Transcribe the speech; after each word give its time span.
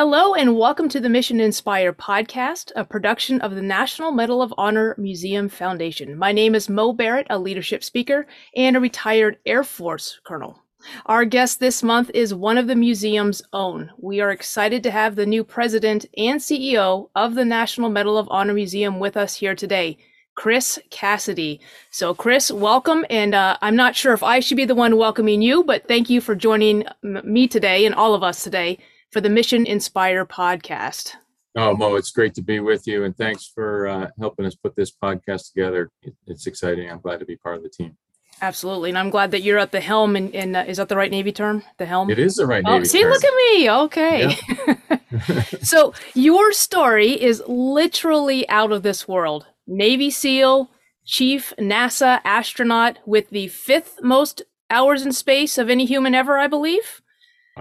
Hello, 0.00 0.32
and 0.32 0.56
welcome 0.56 0.88
to 0.90 1.00
the 1.00 1.08
Mission 1.08 1.40
Inspire 1.40 1.92
podcast, 1.92 2.70
a 2.76 2.84
production 2.84 3.40
of 3.40 3.56
the 3.56 3.62
National 3.62 4.12
Medal 4.12 4.40
of 4.40 4.54
Honor 4.56 4.94
Museum 4.96 5.48
Foundation. 5.48 6.16
My 6.16 6.30
name 6.30 6.54
is 6.54 6.68
Mo 6.68 6.92
Barrett, 6.92 7.26
a 7.30 7.36
leadership 7.36 7.82
speaker 7.82 8.28
and 8.54 8.76
a 8.76 8.80
retired 8.80 9.38
Air 9.44 9.64
Force 9.64 10.20
colonel. 10.22 10.62
Our 11.06 11.24
guest 11.24 11.58
this 11.58 11.82
month 11.82 12.12
is 12.14 12.32
one 12.32 12.58
of 12.58 12.68
the 12.68 12.76
museum's 12.76 13.42
own. 13.52 13.90
We 13.98 14.20
are 14.20 14.30
excited 14.30 14.84
to 14.84 14.92
have 14.92 15.16
the 15.16 15.26
new 15.26 15.42
president 15.42 16.06
and 16.16 16.38
CEO 16.38 17.08
of 17.16 17.34
the 17.34 17.44
National 17.44 17.90
Medal 17.90 18.16
of 18.16 18.28
Honor 18.30 18.54
Museum 18.54 19.00
with 19.00 19.16
us 19.16 19.34
here 19.34 19.56
today. 19.56 19.98
Chris 20.36 20.78
Cassidy. 20.90 21.60
So, 21.90 22.14
Chris, 22.14 22.52
welcome. 22.52 23.04
And 23.10 23.34
uh, 23.34 23.56
I'm 23.62 23.74
not 23.74 23.96
sure 23.96 24.12
if 24.12 24.22
I 24.22 24.38
should 24.38 24.56
be 24.58 24.64
the 24.64 24.76
one 24.76 24.96
welcoming 24.96 25.42
you, 25.42 25.64
but 25.64 25.88
thank 25.88 26.08
you 26.08 26.20
for 26.20 26.36
joining 26.36 26.84
me 27.02 27.48
today 27.48 27.84
and 27.84 27.96
all 27.96 28.14
of 28.14 28.22
us 28.22 28.44
today 28.44 28.78
for 29.10 29.20
the 29.20 29.28
Mission 29.28 29.66
Inspire 29.66 30.26
podcast. 30.26 31.14
Oh, 31.56 31.74
Mo, 31.74 31.96
it's 31.96 32.10
great 32.10 32.34
to 32.34 32.42
be 32.42 32.60
with 32.60 32.86
you, 32.86 33.04
and 33.04 33.16
thanks 33.16 33.50
for 33.52 33.88
uh, 33.88 34.10
helping 34.18 34.46
us 34.46 34.54
put 34.54 34.76
this 34.76 34.92
podcast 34.92 35.52
together. 35.52 35.90
It's 36.26 36.46
exciting. 36.46 36.90
I'm 36.90 37.00
glad 37.00 37.20
to 37.20 37.26
be 37.26 37.36
part 37.36 37.56
of 37.56 37.62
the 37.62 37.70
team. 37.70 37.96
Absolutely, 38.40 38.90
and 38.90 38.98
I'm 38.98 39.10
glad 39.10 39.32
that 39.32 39.42
you're 39.42 39.58
at 39.58 39.72
the 39.72 39.80
helm. 39.80 40.14
And, 40.14 40.32
and 40.34 40.56
uh, 40.56 40.64
is 40.68 40.76
that 40.76 40.88
the 40.88 40.96
right 40.96 41.10
Navy 41.10 41.32
term? 41.32 41.64
The 41.78 41.86
helm. 41.86 42.10
It 42.10 42.18
is 42.18 42.36
the 42.36 42.46
right 42.46 42.62
oh, 42.64 42.74
Navy. 42.74 42.84
See, 42.84 43.02
term. 43.02 43.10
look 43.10 43.24
at 43.24 43.34
me. 43.34 43.70
Okay. 43.70 44.36
Yep. 44.66 45.62
so 45.62 45.94
your 46.14 46.52
story 46.52 47.20
is 47.20 47.42
literally 47.48 48.48
out 48.48 48.70
of 48.70 48.82
this 48.82 49.08
world. 49.08 49.46
Navy 49.66 50.10
SEAL, 50.10 50.70
Chief 51.04 51.52
NASA 51.58 52.20
astronaut 52.24 52.98
with 53.06 53.30
the 53.30 53.48
fifth 53.48 53.98
most 54.02 54.42
hours 54.70 55.04
in 55.04 55.12
space 55.12 55.58
of 55.58 55.70
any 55.70 55.86
human 55.86 56.14
ever, 56.14 56.38
I 56.38 56.46
believe 56.46 57.00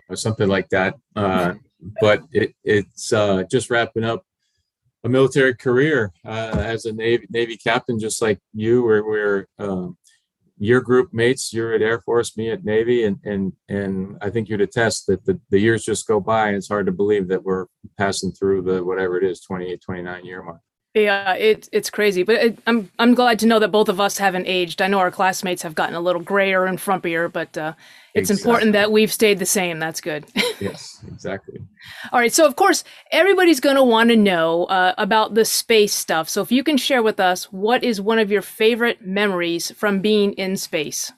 or 0.09 0.15
something 0.15 0.47
like 0.47 0.69
that. 0.69 0.95
Uh, 1.15 1.53
but 2.01 2.23
it, 2.31 2.53
it's 2.63 3.13
uh, 3.13 3.43
just 3.49 3.69
wrapping 3.69 4.03
up 4.03 4.23
a 5.03 5.09
military 5.09 5.55
career 5.55 6.11
uh, 6.25 6.55
as 6.57 6.85
a 6.85 6.93
Navy, 6.93 7.27
Navy 7.29 7.57
captain, 7.57 7.99
just 7.99 8.21
like 8.21 8.39
you. 8.53 8.83
We're, 8.83 9.05
we're 9.05 9.47
um, 9.59 9.97
your 10.57 10.81
group 10.81 11.13
mates. 11.13 11.53
You're 11.53 11.73
at 11.73 11.81
Air 11.81 12.01
Force, 12.01 12.35
me 12.35 12.49
at 12.49 12.65
Navy, 12.65 13.03
and 13.03 13.19
and 13.23 13.53
and 13.69 14.17
I 14.21 14.29
think 14.29 14.49
you'd 14.49 14.61
attest 14.61 15.07
that 15.07 15.23
the, 15.25 15.39
the 15.49 15.59
years 15.59 15.83
just 15.83 16.07
go 16.07 16.19
by. 16.19 16.47
And 16.47 16.57
it's 16.57 16.67
hard 16.67 16.87
to 16.87 16.91
believe 16.91 17.27
that 17.27 17.43
we're 17.43 17.67
passing 17.97 18.31
through 18.31 18.63
the 18.63 18.83
whatever 18.83 19.17
it 19.17 19.23
is, 19.23 19.41
28, 19.41 19.81
29 19.81 20.25
year 20.25 20.43
mark. 20.43 20.61
Yeah, 21.03 21.33
it's 21.33 21.69
it's 21.71 21.89
crazy, 21.91 22.23
but 22.23 22.35
it, 22.35 22.59
I'm 22.65 22.89
I'm 22.97 23.13
glad 23.13 23.37
to 23.39 23.45
know 23.45 23.59
that 23.59 23.67
both 23.67 23.87
of 23.87 23.99
us 23.99 24.17
haven't 24.17 24.47
aged. 24.47 24.81
I 24.81 24.87
know 24.87 24.97
our 24.97 25.11
classmates 25.11 25.61
have 25.61 25.75
gotten 25.75 25.93
a 25.93 25.99
little 25.99 26.21
grayer 26.21 26.65
and 26.65 26.79
frumpier, 26.79 27.31
but 27.31 27.55
uh, 27.55 27.73
it's 28.15 28.31
exactly. 28.31 28.49
important 28.49 28.73
that 28.73 28.91
we've 28.91 29.13
stayed 29.13 29.37
the 29.37 29.45
same. 29.45 29.77
That's 29.77 30.01
good. 30.01 30.25
yes, 30.59 31.03
exactly. 31.07 31.59
All 32.11 32.19
right, 32.19 32.33
so 32.33 32.47
of 32.47 32.55
course 32.55 32.83
everybody's 33.11 33.59
going 33.59 33.75
to 33.75 33.83
want 33.83 34.09
to 34.09 34.15
know 34.15 34.65
uh, 34.65 34.95
about 34.97 35.35
the 35.35 35.45
space 35.45 35.93
stuff. 35.93 36.29
So 36.29 36.41
if 36.41 36.51
you 36.51 36.63
can 36.63 36.77
share 36.77 37.03
with 37.03 37.19
us, 37.19 37.45
what 37.51 37.83
is 37.83 38.01
one 38.01 38.17
of 38.17 38.31
your 38.31 38.41
favorite 38.41 39.05
memories 39.05 39.69
from 39.71 40.01
being 40.01 40.33
in 40.33 40.57
space? 40.57 41.11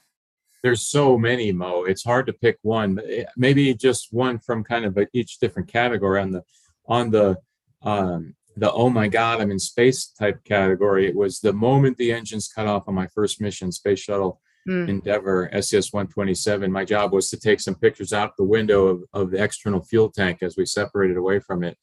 There's 0.62 0.82
so 0.82 1.18
many, 1.18 1.54
Mo. 1.54 1.86
It's 1.86 2.04
hard 2.04 2.26
to 2.26 2.34
pick 2.34 2.58
one. 2.64 3.00
Eh, 3.08 3.24
maybe 3.38 3.74
just 3.74 4.12
one 4.12 4.40
from 4.40 4.66
kind 4.66 4.84
of 4.84 5.00
each 5.14 5.40
different 5.40 5.70
category 5.70 6.20
on 6.20 6.32
the 6.32 6.44
on 6.86 7.12
the 7.12 7.38
um, 7.82 8.36
the 8.60 8.72
oh 8.74 8.90
my 8.90 9.08
god 9.08 9.42
i'm 9.42 9.52
in 9.52 9.60
space 9.60 10.08
type 10.08 10.44
category 10.44 11.08
it 11.08 11.16
was 11.16 11.40
the 11.40 11.54
moment 11.54 11.98
the 11.98 12.12
engines 12.12 12.48
cut 12.48 12.68
off 12.68 12.88
on 12.88 12.94
my 12.94 13.08
first 13.08 13.42
mission 13.42 13.72
space 13.72 14.00
shuttle 14.00 14.42
mm. 14.68 14.88
endeavour 14.88 15.50
STS-127 15.54 16.70
my 16.70 16.86
job 16.86 17.14
was 17.14 17.30
to 17.30 17.40
take 17.40 17.60
some 17.60 17.76
pictures 17.76 18.14
out 18.14 18.36
the 18.38 18.44
window 18.44 18.88
of, 18.88 19.04
of 19.14 19.32
the 19.32 19.42
external 19.42 19.84
fuel 19.84 20.10
tank 20.10 20.40
as 20.42 20.58
we 20.58 20.66
separated 20.66 21.18
away 21.18 21.40
from 21.40 21.64
it. 21.64 21.78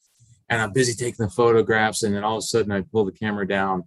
And 0.49 0.61
i'm 0.61 0.73
busy 0.73 0.95
taking 0.95 1.25
the 1.25 1.31
photographs 1.31 2.03
and 2.03 2.15
then 2.15 2.25
all 2.25 2.37
of 2.37 2.43
a 2.43 2.43
sudden 2.43 2.73
i 2.73 2.83
pull 2.83 3.05
the 3.05 3.13
camera 3.13 3.47
down 3.47 3.85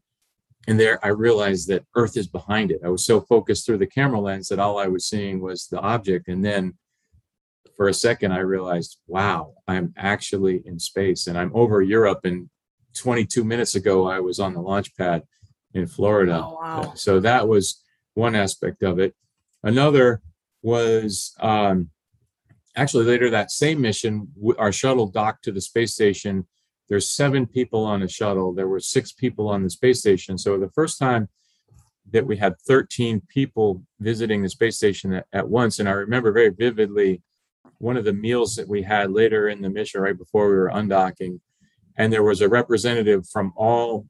and 0.68 0.80
there 0.80 1.04
i 1.06 1.10
realized 1.10 1.68
that 1.70 1.86
earth 1.96 2.18
is 2.18 2.28
behind 2.28 2.72
it. 2.72 2.82
I 2.84 2.90
was 2.90 3.06
so 3.06 3.22
focused 3.22 3.66
through 3.66 3.78
the 3.78 3.88
camera 3.88 4.20
lens 4.20 4.50
that 4.50 4.60
all 4.60 4.78
i 4.78 4.88
was 4.88 5.08
seeing 5.08 5.42
was 5.42 5.68
the 5.68 5.80
object 5.80 6.28
and 6.28 6.44
then 6.44 6.78
for 7.76 7.88
a 7.88 7.94
second 7.94 8.34
i 8.34 8.40
realized 8.40 8.98
wow 9.08 9.54
i'm 9.68 9.94
actually 9.96 10.62
in 10.66 10.78
space 10.78 11.28
and 11.28 11.38
i'm 11.38 11.52
over 11.54 11.82
europe 11.82 12.20
and 12.26 12.50
22 12.96 13.44
minutes 13.44 13.76
ago, 13.76 14.08
I 14.08 14.20
was 14.20 14.40
on 14.40 14.54
the 14.54 14.62
launch 14.62 14.96
pad 14.96 15.24
in 15.74 15.88
Florida. 15.88 16.44
Oh, 16.44 16.58
wow. 16.62 16.94
So 16.96 17.20
that 17.20 17.48
was 17.48 17.84
one 18.14 18.36
aspect 18.36 18.84
of 18.84 19.00
it. 19.00 19.16
Another 19.64 20.22
was 20.62 21.36
um, 21.40 21.90
actually 22.76 23.06
later 23.06 23.30
that 23.30 23.52
same 23.52 23.82
mission, 23.82 24.28
our 24.58 24.72
shuttle 24.72 25.08
docked 25.08 25.44
to 25.46 25.52
the 25.52 25.62
space 25.62 25.94
station. 25.94 26.48
There's 26.88 27.10
seven 27.10 27.46
people 27.46 27.86
on 27.86 28.00
the 28.00 28.08
shuttle. 28.08 28.54
There 28.54 28.68
were 28.68 28.80
six 28.80 29.12
people 29.12 29.48
on 29.50 29.64
the 29.64 29.70
space 29.70 30.00
station. 30.00 30.38
So 30.38 30.58
the 30.58 30.72
first 30.72 30.98
time 30.98 31.30
that 32.12 32.26
we 32.26 32.38
had 32.38 32.60
13 32.68 33.22
people 33.28 33.84
visiting 34.00 34.42
the 34.42 34.50
space 34.50 34.78
station 34.78 35.14
at, 35.14 35.28
at 35.32 35.48
once, 35.48 35.80
and 35.80 35.88
I 35.88 35.94
remember 35.94 36.32
very 36.32 36.50
vividly 36.50 37.22
one 37.78 37.96
of 37.96 38.06
the 38.06 38.14
meals 38.14 38.56
that 38.56 38.68
we 38.68 38.82
had 38.82 39.12
later 39.12 39.50
in 39.50 39.62
the 39.62 39.70
mission, 39.70 40.02
right 40.02 40.18
before 40.18 40.50
we 40.50 40.56
were 40.56 40.72
undocking, 40.74 41.40
and 42.00 42.12
there 42.12 42.24
was 42.24 42.42
a 42.42 42.50
representative 42.50 43.28
from 43.28 43.54
all 43.56 44.08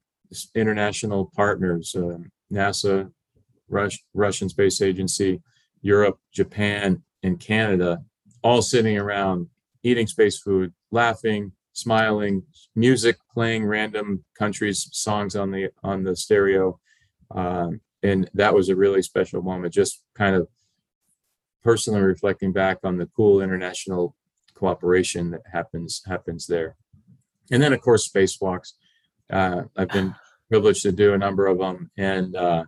international 0.55 1.31
partners 1.35 1.95
uh, 1.95 2.17
nasa 2.53 3.11
Rus- 3.67 4.03
russian 4.13 4.47
space 4.47 4.81
agency 4.81 5.41
europe 5.81 6.17
japan 6.31 7.03
and 7.23 7.39
canada 7.39 8.01
all 8.43 8.61
sitting 8.61 8.97
around 8.97 9.47
eating 9.83 10.07
space 10.07 10.39
food 10.39 10.71
laughing 10.91 11.51
smiling 11.73 12.43
music 12.75 13.17
playing 13.33 13.65
random 13.65 14.23
countries 14.37 14.87
songs 14.91 15.35
on 15.35 15.51
the 15.51 15.69
on 15.83 16.03
the 16.03 16.15
stereo 16.15 16.79
um, 17.31 17.81
and 18.01 18.29
that 18.33 18.53
was 18.53 18.69
a 18.69 18.75
really 18.75 19.01
special 19.01 19.41
moment 19.41 19.73
just 19.73 20.03
kind 20.15 20.35
of 20.35 20.47
personally 21.63 22.01
reflecting 22.01 22.51
back 22.51 22.77
on 22.83 22.97
the 22.97 23.09
cool 23.15 23.41
international 23.41 24.15
cooperation 24.53 25.31
that 25.31 25.41
happens 25.51 26.01
happens 26.05 26.45
there 26.45 26.75
and 27.51 27.61
then 27.61 27.73
of 27.73 27.81
course 27.81 28.09
spacewalks. 28.09 28.73
Uh, 29.31 29.63
I've 29.77 29.89
been 29.89 30.15
privileged 30.49 30.81
to 30.83 30.91
do 30.91 31.13
a 31.13 31.17
number 31.17 31.47
of 31.47 31.59
them, 31.59 31.91
and 31.97 32.35
uh, 32.35 32.63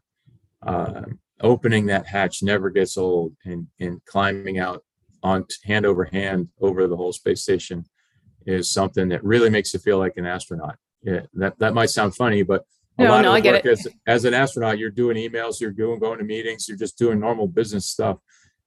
uh, 0.65 1.03
opening 1.41 1.87
that 1.87 2.05
hatch 2.07 2.43
never 2.43 2.69
gets 2.69 2.97
old. 2.97 3.35
And 3.45 3.67
and 3.79 4.03
climbing 4.05 4.59
out 4.59 4.83
on 5.23 5.45
hand 5.63 5.85
over 5.85 6.05
hand 6.05 6.49
over 6.59 6.87
the 6.87 6.97
whole 6.97 7.13
space 7.13 7.41
station 7.41 7.85
is 8.45 8.71
something 8.71 9.09
that 9.09 9.23
really 9.23 9.49
makes 9.49 9.73
you 9.73 9.79
feel 9.79 9.97
like 9.97 10.17
an 10.17 10.25
astronaut. 10.25 10.77
Yeah, 11.03 11.21
that 11.33 11.57
that 11.59 11.73
might 11.73 11.89
sound 11.89 12.15
funny, 12.15 12.43
but 12.43 12.65
a 12.97 13.03
no, 13.03 13.09
lot 13.09 13.21
no, 13.23 13.35
of 13.35 13.43
work 13.43 13.65
as, 13.65 13.87
as 14.05 14.25
an 14.25 14.33
astronaut, 14.33 14.77
you're 14.77 14.89
doing 14.89 15.17
emails, 15.17 15.59
you're 15.59 15.71
doing 15.71 15.99
going 15.99 16.19
to 16.19 16.23
meetings, 16.23 16.67
you're 16.67 16.77
just 16.77 16.97
doing 16.97 17.19
normal 17.19 17.47
business 17.47 17.85
stuff. 17.85 18.17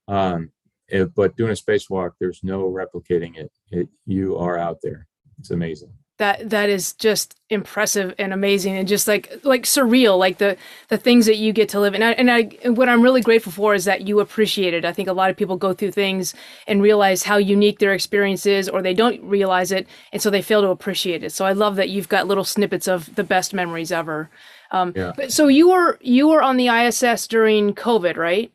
Um, 0.08 0.50
if, 0.88 1.14
but 1.14 1.36
doing 1.36 1.50
a 1.50 1.54
spacewalk, 1.54 2.12
there's 2.18 2.40
no 2.42 2.64
replicating 2.64 3.36
it. 3.36 3.52
it. 3.70 3.88
You 4.06 4.36
are 4.36 4.58
out 4.58 4.78
there. 4.82 5.06
It's 5.38 5.50
amazing 5.50 5.92
that 6.18 6.48
that 6.50 6.68
is 6.68 6.92
just 6.92 7.36
impressive 7.50 8.14
and 8.18 8.32
amazing 8.32 8.76
and 8.76 8.86
just 8.86 9.08
like 9.08 9.40
like 9.42 9.64
surreal 9.64 10.16
like 10.18 10.38
the 10.38 10.56
the 10.88 10.96
things 10.96 11.26
that 11.26 11.36
you 11.36 11.52
get 11.52 11.68
to 11.68 11.80
live 11.80 11.94
and 11.94 12.04
I, 12.04 12.12
and 12.12 12.30
I 12.30 12.42
what 12.70 12.88
I'm 12.88 13.02
really 13.02 13.20
grateful 13.20 13.50
for 13.50 13.74
is 13.74 13.84
that 13.84 14.06
you 14.06 14.20
appreciate 14.20 14.74
it. 14.74 14.84
I 14.84 14.92
think 14.92 15.08
a 15.08 15.12
lot 15.12 15.30
of 15.30 15.36
people 15.36 15.56
go 15.56 15.74
through 15.74 15.90
things 15.90 16.34
and 16.66 16.80
realize 16.80 17.24
how 17.24 17.36
unique 17.36 17.80
their 17.80 17.92
experience 17.92 18.46
is 18.46 18.68
or 18.68 18.80
they 18.80 18.94
don't 18.94 19.22
realize 19.24 19.72
it 19.72 19.88
and 20.12 20.22
so 20.22 20.30
they 20.30 20.42
fail 20.42 20.62
to 20.62 20.68
appreciate 20.68 21.24
it. 21.24 21.32
So 21.32 21.44
I 21.44 21.52
love 21.52 21.76
that 21.76 21.90
you've 21.90 22.08
got 22.08 22.28
little 22.28 22.44
snippets 22.44 22.86
of 22.86 23.14
the 23.16 23.24
best 23.24 23.52
memories 23.52 23.90
ever. 23.90 24.30
Um, 24.70 24.92
yeah. 24.94 25.12
but 25.16 25.32
so 25.32 25.48
you 25.48 25.70
were 25.70 25.98
you 26.00 26.28
were 26.28 26.42
on 26.42 26.56
the 26.56 26.68
ISS 26.68 27.26
during 27.26 27.74
COVID, 27.74 28.16
right? 28.16 28.52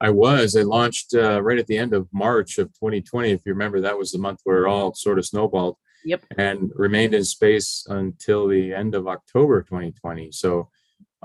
I 0.00 0.10
was. 0.10 0.56
I 0.56 0.62
launched 0.62 1.14
uh, 1.14 1.42
right 1.42 1.58
at 1.58 1.66
the 1.66 1.78
end 1.78 1.92
of 1.92 2.08
March 2.12 2.58
of 2.58 2.68
2020. 2.68 3.30
If 3.30 3.40
you 3.44 3.52
remember, 3.52 3.80
that 3.80 3.98
was 3.98 4.10
the 4.10 4.18
month 4.18 4.40
where 4.44 4.64
it 4.64 4.68
all 4.68 4.94
sort 4.94 5.18
of 5.18 5.26
snowballed. 5.26 5.76
Yep. 6.04 6.24
And 6.36 6.70
remained 6.74 7.14
in 7.14 7.24
space 7.24 7.86
until 7.88 8.48
the 8.48 8.72
end 8.72 8.94
of 8.94 9.06
October 9.06 9.62
2020. 9.62 10.32
So 10.32 10.68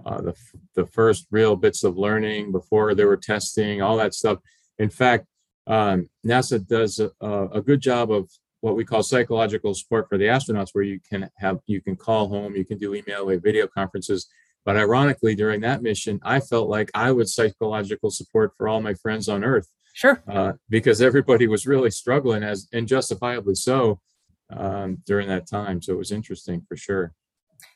uh, 0.06 0.22
the 0.22 0.36
the 0.75 0.86
first 0.88 1.27
real 1.31 1.56
bits 1.56 1.83
of 1.83 1.98
learning 1.98 2.51
before 2.51 2.94
they 2.94 3.06
were 3.06 3.18
testing 3.18 3.81
all 3.81 3.98
that 3.98 4.13
stuff. 4.13 4.39
In 4.77 4.89
fact, 4.89 5.25
um, 5.68 6.10
NASA 6.25 6.66
does 6.66 7.00
a, 7.00 7.12
a, 7.22 7.62
good 7.62 7.81
job 7.81 8.12
of 8.12 8.30
what 8.62 8.75
we 8.75 8.86
call 8.86 9.01
psychological 9.01 9.74
support 9.74 10.07
for 10.10 10.18
the 10.18 10.25
astronauts, 10.25 10.69
where 10.74 10.83
you 10.83 11.00
can 11.10 11.30
have 11.38 11.60
you 11.66 11.81
can 11.81 11.95
call 11.95 12.28
home, 12.28 12.56
you 12.56 12.66
can 12.66 12.78
do 12.78 12.94
email, 12.94 13.25
we 13.25 13.38
video 13.38 13.68
conferences. 13.68 14.28
But 14.66 14.78
ironically, 14.78 15.36
during 15.36 15.62
that 15.62 15.81
mission, 15.81 16.19
I 16.24 16.39
felt 16.39 16.69
like 16.69 16.89
I 16.94 17.12
was 17.12 17.33
psychological 17.33 18.10
support 18.10 18.54
for 18.57 18.68
all 18.68 18.81
my 18.81 18.95
friends 18.95 19.30
on 19.30 19.44
Earth. 19.44 19.68
Sure. 19.94 20.21
Uh, 20.28 20.54
because 20.69 21.01
everybody 21.01 21.48
was 21.48 21.66
really 21.66 21.92
struggling, 21.92 22.44
as 22.44 22.68
and 22.74 22.88
justifiably 22.88 23.56
so, 23.56 24.01
um, 24.50 24.97
during 25.06 25.27
that 25.27 25.47
time. 25.47 25.81
So 25.81 25.94
it 25.94 25.97
was 25.97 26.12
interesting 26.12 26.65
for 26.68 26.75
sure. 26.75 27.13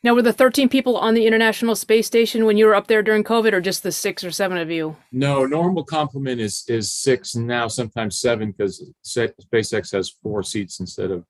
Now, 0.03 0.13
were 0.13 0.21
the 0.21 0.33
13 0.33 0.69
people 0.69 0.97
on 0.97 1.13
the 1.13 1.25
International 1.25 1.75
Space 1.75 2.05
Station 2.05 2.45
when 2.45 2.57
you 2.57 2.65
were 2.65 2.75
up 2.75 2.87
there 2.87 3.01
during 3.01 3.23
COVID, 3.23 3.53
or 3.53 3.61
just 3.61 3.83
the 3.83 3.91
six 3.91 4.23
or 4.23 4.31
seven 4.31 4.57
of 4.57 4.69
you? 4.69 4.95
No, 5.11 5.45
normal 5.45 5.83
complement 5.83 6.39
is 6.39 6.63
is 6.67 6.91
six, 6.91 7.35
now 7.35 7.67
sometimes 7.67 8.19
seven 8.19 8.51
because 8.51 8.91
SpaceX 9.05 9.91
has 9.91 10.09
four 10.09 10.43
seats 10.43 10.79
instead 10.79 11.11
of 11.11 11.25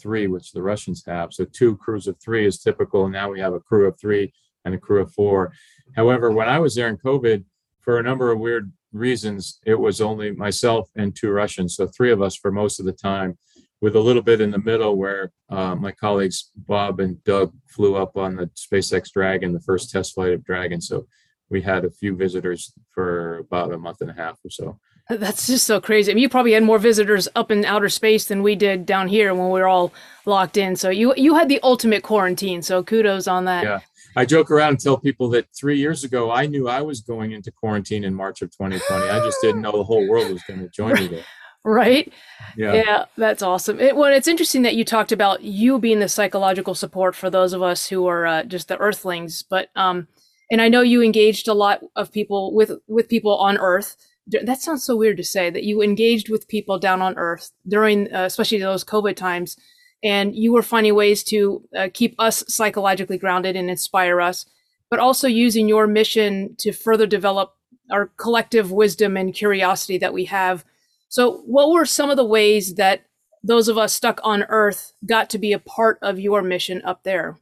three, 0.00 0.26
which 0.26 0.52
the 0.52 0.62
Russians 0.62 1.04
have. 1.06 1.32
So 1.32 1.44
two 1.44 1.76
crews 1.76 2.06
of 2.06 2.20
three 2.20 2.46
is 2.46 2.60
typical. 2.60 3.04
And 3.04 3.12
now 3.12 3.30
we 3.30 3.40
have 3.40 3.54
a 3.54 3.60
crew 3.60 3.86
of 3.86 3.98
three 3.98 4.32
and 4.64 4.74
a 4.74 4.78
crew 4.78 5.02
of 5.02 5.12
four. 5.12 5.52
However, 5.96 6.30
when 6.30 6.48
I 6.48 6.58
was 6.58 6.74
there 6.74 6.88
in 6.88 6.98
COVID, 6.98 7.44
for 7.80 7.98
a 7.98 8.02
number 8.02 8.30
of 8.30 8.38
weird 8.38 8.72
reasons, 8.92 9.58
it 9.66 9.74
was 9.74 10.00
only 10.00 10.30
myself 10.30 10.88
and 10.96 11.14
two 11.14 11.30
Russians. 11.30 11.76
So 11.76 11.86
three 11.86 12.12
of 12.12 12.22
us 12.22 12.36
for 12.36 12.52
most 12.52 12.78
of 12.78 12.86
the 12.86 12.92
time, 12.92 13.36
with 13.82 13.96
a 13.96 14.00
little 14.00 14.22
bit 14.22 14.40
in 14.40 14.52
the 14.52 14.58
middle 14.58 14.96
where 14.96 15.32
uh, 15.50 15.74
my 15.74 15.90
colleagues 15.90 16.50
Bob 16.56 17.00
and 17.00 17.22
Doug 17.24 17.52
flew 17.68 17.96
up 17.96 18.16
on 18.16 18.36
the 18.36 18.46
SpaceX 18.56 19.12
Dragon, 19.12 19.52
the 19.52 19.60
first 19.60 19.90
test 19.90 20.14
flight 20.14 20.32
of 20.32 20.44
Dragon. 20.44 20.80
So 20.80 21.06
we 21.50 21.60
had 21.60 21.84
a 21.84 21.90
few 21.90 22.16
visitors 22.16 22.72
for 22.94 23.38
about 23.38 23.72
a 23.72 23.78
month 23.78 24.00
and 24.00 24.08
a 24.08 24.14
half 24.14 24.38
or 24.44 24.50
so. 24.50 24.78
That's 25.08 25.48
just 25.48 25.66
so 25.66 25.80
crazy. 25.80 26.12
I 26.12 26.14
mean, 26.14 26.22
you 26.22 26.28
probably 26.28 26.52
had 26.52 26.62
more 26.62 26.78
visitors 26.78 27.28
up 27.34 27.50
in 27.50 27.64
outer 27.64 27.88
space 27.88 28.24
than 28.26 28.44
we 28.44 28.54
did 28.54 28.86
down 28.86 29.08
here 29.08 29.34
when 29.34 29.50
we 29.50 29.60
were 29.60 29.66
all 29.66 29.92
locked 30.26 30.56
in. 30.56 30.76
So 30.76 30.88
you 30.88 31.12
you 31.16 31.34
had 31.34 31.48
the 31.48 31.58
ultimate 31.64 32.04
quarantine. 32.04 32.62
So 32.62 32.84
kudos 32.84 33.26
on 33.26 33.44
that. 33.46 33.64
Yeah. 33.64 33.80
I 34.14 34.26
joke 34.26 34.50
around 34.50 34.68
and 34.68 34.80
tell 34.80 34.96
people 34.96 35.28
that 35.30 35.46
three 35.58 35.78
years 35.78 36.04
ago 36.04 36.30
I 36.30 36.46
knew 36.46 36.68
I 36.68 36.82
was 36.82 37.00
going 37.00 37.32
into 37.32 37.50
quarantine 37.50 38.04
in 38.04 38.14
March 38.14 38.42
of 38.42 38.50
2020. 38.52 39.10
I 39.10 39.18
just 39.24 39.38
didn't 39.42 39.62
know 39.62 39.72
the 39.72 39.82
whole 39.82 40.08
world 40.08 40.30
was 40.30 40.42
going 40.44 40.60
to 40.60 40.68
join 40.68 40.94
me 40.94 41.08
there. 41.08 41.24
Right? 41.64 42.12
Yeah. 42.56 42.74
Yeah, 42.74 43.04
that's 43.16 43.42
awesome. 43.42 43.78
It, 43.78 43.96
well, 43.96 44.12
it's 44.12 44.28
interesting 44.28 44.62
that 44.62 44.74
you 44.74 44.84
talked 44.84 45.12
about 45.12 45.42
you 45.42 45.78
being 45.78 46.00
the 46.00 46.08
psychological 46.08 46.74
support 46.74 47.14
for 47.14 47.30
those 47.30 47.52
of 47.52 47.62
us 47.62 47.88
who 47.88 48.06
are 48.06 48.26
uh, 48.26 48.42
just 48.42 48.68
the 48.68 48.76
Earthlings. 48.78 49.42
But 49.42 49.70
um, 49.76 50.08
and 50.50 50.60
I 50.60 50.68
know 50.68 50.82
you 50.82 51.02
engaged 51.02 51.48
a 51.48 51.54
lot 51.54 51.80
of 51.96 52.12
people 52.12 52.52
with 52.52 52.72
with 52.88 53.08
people 53.08 53.36
on 53.36 53.58
Earth. 53.58 53.96
That 54.26 54.60
sounds 54.60 54.84
so 54.84 54.96
weird 54.96 55.16
to 55.16 55.24
say 55.24 55.50
that 55.50 55.64
you 55.64 55.82
engaged 55.82 56.28
with 56.28 56.48
people 56.48 56.78
down 56.78 57.02
on 57.02 57.16
Earth 57.16 57.50
during, 57.66 58.12
uh, 58.14 58.24
especially 58.24 58.58
those 58.58 58.84
COVID 58.84 59.16
times 59.16 59.56
and 60.04 60.34
you 60.34 60.52
were 60.52 60.62
finding 60.62 60.94
ways 60.94 61.22
to 61.22 61.62
uh, 61.76 61.88
keep 61.92 62.14
us 62.18 62.44
psychologically 62.48 63.18
grounded 63.18 63.56
and 63.56 63.70
inspire 63.70 64.20
us 64.20 64.46
but 64.92 65.00
also 65.00 65.26
using 65.26 65.68
your 65.70 65.86
mission 65.86 66.54
to 66.58 66.70
further 66.70 67.06
develop 67.06 67.54
our 67.90 68.10
collective 68.18 68.70
wisdom 68.70 69.16
and 69.16 69.32
curiosity 69.32 69.96
that 69.96 70.12
we 70.12 70.26
have 70.26 70.66
so 71.12 71.42
what 71.44 71.70
were 71.70 71.84
some 71.84 72.10
of 72.10 72.16
the 72.16 72.24
ways 72.24 72.74
that 72.76 73.04
those 73.44 73.68
of 73.68 73.76
us 73.76 73.92
stuck 73.92 74.20
on 74.24 74.44
earth 74.44 74.92
got 75.04 75.28
to 75.30 75.38
be 75.38 75.52
a 75.52 75.58
part 75.58 75.98
of 76.00 76.18
your 76.18 76.42
mission 76.42 76.80
up 76.84 77.02
there 77.02 77.38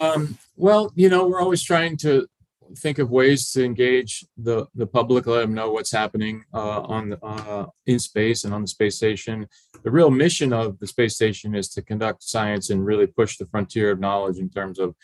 um, 0.00 0.38
well 0.56 0.92
you 0.94 1.08
know 1.08 1.26
we're 1.26 1.40
always 1.40 1.62
trying 1.62 1.96
to 1.96 2.26
think 2.74 2.98
of 2.98 3.10
ways 3.10 3.50
to 3.52 3.64
engage 3.64 4.24
the 4.36 4.66
the 4.74 4.86
public, 4.86 5.26
let 5.26 5.40
them 5.40 5.54
know 5.54 5.70
what's 5.70 5.92
happening 5.92 6.44
uh, 6.52 6.80
on 6.82 7.16
uh, 7.22 7.66
in 7.86 7.98
space 7.98 8.44
and 8.44 8.52
on 8.52 8.62
the 8.62 8.68
space 8.68 8.96
station. 8.96 9.46
The 9.82 9.90
real 9.90 10.10
mission 10.10 10.52
of 10.52 10.78
the 10.78 10.86
space 10.86 11.14
station 11.14 11.54
is 11.54 11.68
to 11.70 11.82
conduct 11.82 12.22
science 12.22 12.70
and 12.70 12.84
really 12.84 13.06
push 13.06 13.36
the 13.36 13.46
frontier 13.46 13.90
of 13.92 14.00
knowledge 14.00 14.38
in 14.38 14.50
terms 14.50 14.78
of 14.78 14.94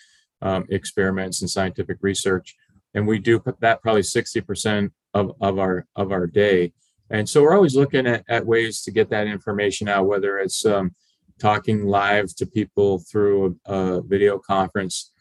um, 0.41 0.67
experiments 0.71 1.41
and 1.41 1.51
scientific 1.51 1.99
research. 2.01 2.57
And 2.95 3.07
we 3.07 3.19
do 3.19 3.43
that 3.61 3.83
probably 3.83 4.03
sixty 4.03 4.41
percent 4.41 4.93
of 5.15 5.33
of 5.41 5.59
our 5.59 5.87
of 5.97 6.13
our 6.13 6.27
day. 6.27 6.73
And 7.13 7.29
so 7.29 7.43
we're 7.43 7.55
always 7.55 7.77
looking 7.77 8.07
at, 8.07 8.25
at 8.29 8.45
ways 8.45 8.83
to 8.83 8.91
get 8.91 9.11
that 9.11 9.29
information 9.29 9.89
out, 9.89 10.07
whether 10.07 10.39
it's 10.39 10.67
um, 10.67 10.95
talking 11.39 11.87
live 11.87 12.35
to 12.37 12.47
people 12.47 12.99
through 12.99 13.59
a, 13.67 13.75
a 13.75 14.03
video 14.03 14.39
conference. 14.39 15.13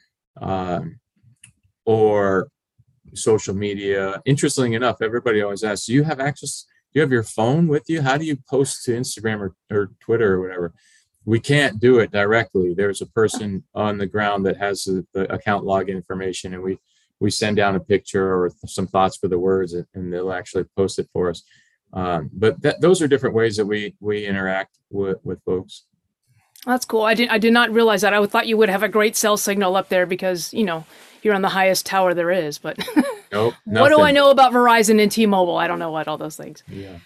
Um, 0.42 0.98
or 1.86 2.50
social 3.14 3.56
media. 3.56 4.22
Interestingly 4.26 4.76
enough, 4.76 5.02
everybody 5.02 5.42
always 5.42 5.64
asks, 5.64 5.88
do 5.88 5.94
you 5.94 6.04
have 6.04 6.20
access? 6.20 6.66
Do 6.94 7.00
you 7.00 7.02
have 7.02 7.12
your 7.12 7.24
phone 7.24 7.68
with 7.68 7.84
you? 7.88 8.02
How 8.02 8.18
do 8.18 8.26
you 8.26 8.38
post 8.50 8.84
to 8.86 8.92
Instagram 8.92 9.40
or, 9.40 9.56
or 9.72 9.92
Twitter 10.00 10.36
or 10.36 10.42
whatever? 10.42 10.74
We 11.26 11.40
can't 11.40 11.80
do 11.80 12.00
it 12.00 12.12
directly. 12.12 12.74
There's 12.74 13.02
a 13.02 13.06
person 13.06 13.64
on 13.76 13.98
the 13.98 14.08
ground 14.08 14.46
that 14.46 14.58
has 14.58 14.84
the, 14.84 15.06
the 15.14 15.32
account 15.32 15.66
login 15.66 15.90
information, 15.90 16.54
and 16.54 16.64
we 16.64 16.80
we 17.20 17.30
send 17.30 17.58
down 17.58 17.76
a 17.76 17.80
picture 17.80 18.34
or 18.34 18.50
some 18.66 18.88
thoughts 18.88 19.18
for 19.18 19.28
the 19.28 19.38
words, 19.38 19.76
and 19.94 20.12
they'll 20.12 20.34
actually 20.34 20.66
post 20.76 20.98
it 20.98 21.08
for 21.14 21.30
us. 21.30 21.44
Um, 21.94 22.30
but 22.34 22.62
that, 22.62 22.82
those 22.82 23.02
are 23.02 23.08
different 23.08 23.36
ways 23.36 23.58
that 23.58 23.66
we 23.66 23.96
we 24.00 24.26
interact 24.26 24.78
with, 24.90 25.18
with 25.24 25.44
folks. 25.44 25.84
That's 26.66 26.86
cool. 26.86 27.02
I 27.02 27.14
did 27.14 27.30
I 27.30 27.38
did 27.38 27.54
not 27.54 27.72
realize 27.72 28.02
that. 28.02 28.14
I 28.14 28.26
thought 28.26 28.48
you 28.48 28.58
would 28.58 28.70
have 28.70 28.84
a 28.84 28.90
great 28.90 29.16
cell 29.16 29.38
signal 29.38 29.76
up 29.76 29.90
there 29.90 30.06
because 30.06 30.54
you 30.54 30.64
know 30.64 30.86
you're 31.22 31.34
on 31.34 31.42
the 31.42 31.50
highest 31.50 31.86
tower 31.86 32.14
there 32.14 32.32
is. 32.32 32.58
But 32.58 32.78
nope, 33.32 33.56
what 33.66 33.90
do 33.90 34.02
I 34.02 34.12
know 34.12 34.30
about 34.30 34.54
Verizon 34.54 35.02
and 35.02 35.12
T-Mobile? 35.12 35.58
I 35.58 35.68
don't 35.68 35.80
know 35.80 35.92
what 35.92 36.08
all 36.08 36.18
those 36.18 36.36
things. 36.36 36.64
Yeah. 36.68 36.98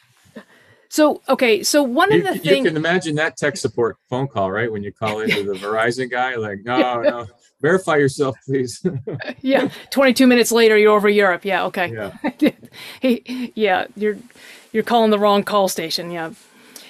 So 0.90 1.22
okay, 1.28 1.64
so 1.64 1.84
one 1.84 2.12
you, 2.12 2.20
of 2.20 2.24
the 2.24 2.40
things 2.40 2.46
you 2.46 2.64
can 2.64 2.78
imagine 2.78 3.16
that 3.16 3.38
tech 3.38 3.58
support 3.58 3.98
phone 4.10 4.28
call, 4.28 4.52
right? 4.52 4.72
When 4.72 4.84
you 4.84 4.94
call 4.94 5.20
into 5.20 5.44
the 5.44 5.54
Verizon 5.54 6.10
guy, 6.10 6.36
like, 6.36 6.60
no, 6.64 7.02
no, 7.02 7.28
verify 7.62 7.98
yourself, 7.98 8.38
please. 8.46 8.86
yeah, 9.42 9.70
22 9.90 10.28
minutes 10.28 10.52
later, 10.52 10.78
you're 10.78 10.94
over 10.94 11.10
Europe. 11.10 11.44
Yeah, 11.44 11.66
okay. 11.66 11.92
Yeah. 11.92 12.52
hey, 13.02 13.52
yeah, 13.56 13.88
you're 13.98 14.18
you're 14.76 14.84
calling 14.84 15.10
the 15.10 15.18
wrong 15.18 15.42
call 15.42 15.70
station. 15.70 16.12
Yeah. 16.12 16.32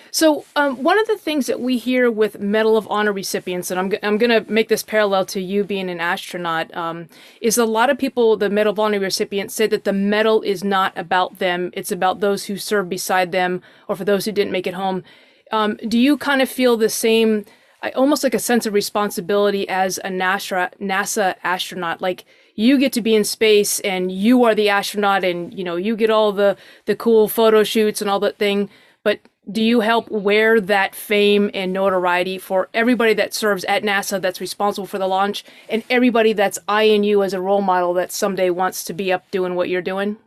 So, 0.09 0.45
um, 0.55 0.81
one 0.81 0.97
of 0.97 1.07
the 1.07 1.17
things 1.17 1.45
that 1.45 1.59
we 1.59 1.77
hear 1.77 2.09
with 2.09 2.39
Medal 2.39 2.77
of 2.77 2.87
Honor 2.89 3.11
recipients, 3.11 3.69
and 3.69 3.79
I'm, 3.79 3.91
g- 3.91 3.99
I'm 4.01 4.17
going 4.17 4.31
to 4.31 4.49
make 4.51 4.69
this 4.69 4.81
parallel 4.81 5.25
to 5.27 5.41
you 5.41 5.63
being 5.63 5.89
an 5.89 5.99
astronaut, 5.99 6.73
um, 6.75 7.09
is 7.41 7.57
a 7.57 7.65
lot 7.65 7.89
of 7.89 7.97
people, 7.97 8.37
the 8.37 8.49
Medal 8.49 8.71
of 8.71 8.79
Honor 8.79 8.99
recipients, 8.99 9.53
say 9.53 9.67
that 9.67 9.83
the 9.83 9.93
medal 9.93 10.41
is 10.41 10.63
not 10.63 10.97
about 10.97 11.39
them, 11.39 11.69
it's 11.73 11.91
about 11.91 12.21
those 12.21 12.45
who 12.45 12.57
serve 12.57 12.89
beside 12.89 13.33
them 13.33 13.61
or 13.87 13.95
for 13.95 14.05
those 14.05 14.23
who 14.23 14.31
didn't 14.31 14.53
make 14.53 14.65
it 14.65 14.73
home. 14.73 15.03
Um, 15.51 15.75
do 15.87 15.99
you 15.99 16.17
kind 16.17 16.41
of 16.41 16.49
feel 16.49 16.77
the 16.77 16.89
same, 16.89 17.45
almost 17.91 18.23
like 18.23 18.33
a 18.33 18.39
sense 18.39 18.65
of 18.65 18.73
responsibility 18.73 19.67
as 19.69 19.97
a 19.99 20.09
NASA, 20.09 20.71
NASA 20.79 21.35
astronaut? 21.43 22.01
Like, 22.01 22.25
you 22.55 22.77
get 22.77 22.93
to 22.93 23.01
be 23.01 23.15
in 23.15 23.23
space 23.23 23.79
and 23.81 24.11
you 24.11 24.43
are 24.45 24.55
the 24.55 24.69
astronaut 24.69 25.23
and 25.23 25.53
you 25.53 25.63
know 25.63 25.75
you 25.75 25.95
get 25.95 26.09
all 26.09 26.31
the 26.31 26.55
the 26.85 26.95
cool 26.95 27.27
photo 27.27 27.63
shoots 27.63 28.01
and 28.01 28.09
all 28.09 28.19
that 28.19 28.37
thing 28.37 28.69
but 29.03 29.19
do 29.51 29.61
you 29.61 29.81
help 29.81 30.09
wear 30.09 30.59
that 30.59 30.95
fame 30.95 31.51
and 31.53 31.71
notoriety 31.71 32.37
for 32.37 32.69
everybody 32.73 33.13
that 33.13 33.33
serves 33.33 33.63
at 33.65 33.83
NASA 33.83 34.19
that's 34.19 34.41
responsible 34.41 34.87
for 34.87 34.97
the 34.97 35.07
launch 35.07 35.45
and 35.69 35.83
everybody 35.89 36.33
that's 36.33 36.57
eyeing 36.67 37.03
you 37.03 37.21
as 37.21 37.33
a 37.33 37.41
role 37.41 37.61
model 37.61 37.93
that 37.93 38.11
someday 38.11 38.49
wants 38.49 38.83
to 38.85 38.93
be 38.93 39.13
up 39.13 39.29
doing 39.29 39.53
what 39.53 39.69
you're 39.69 39.83
doing? 39.83 40.17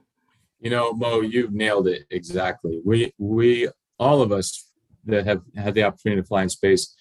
You 0.60 0.70
know, 0.70 0.92
Mo, 0.92 1.20
you've 1.20 1.52
nailed 1.52 1.88
it 1.88 2.04
exactly. 2.10 2.80
We 2.84 3.12
we 3.18 3.68
all 3.98 4.22
of 4.22 4.30
us 4.30 4.70
that 5.06 5.26
have 5.26 5.42
had 5.56 5.74
the 5.74 5.82
opportunity 5.82 6.22
to 6.22 6.26
fly 6.26 6.42
in 6.42 6.48
space 6.48 6.94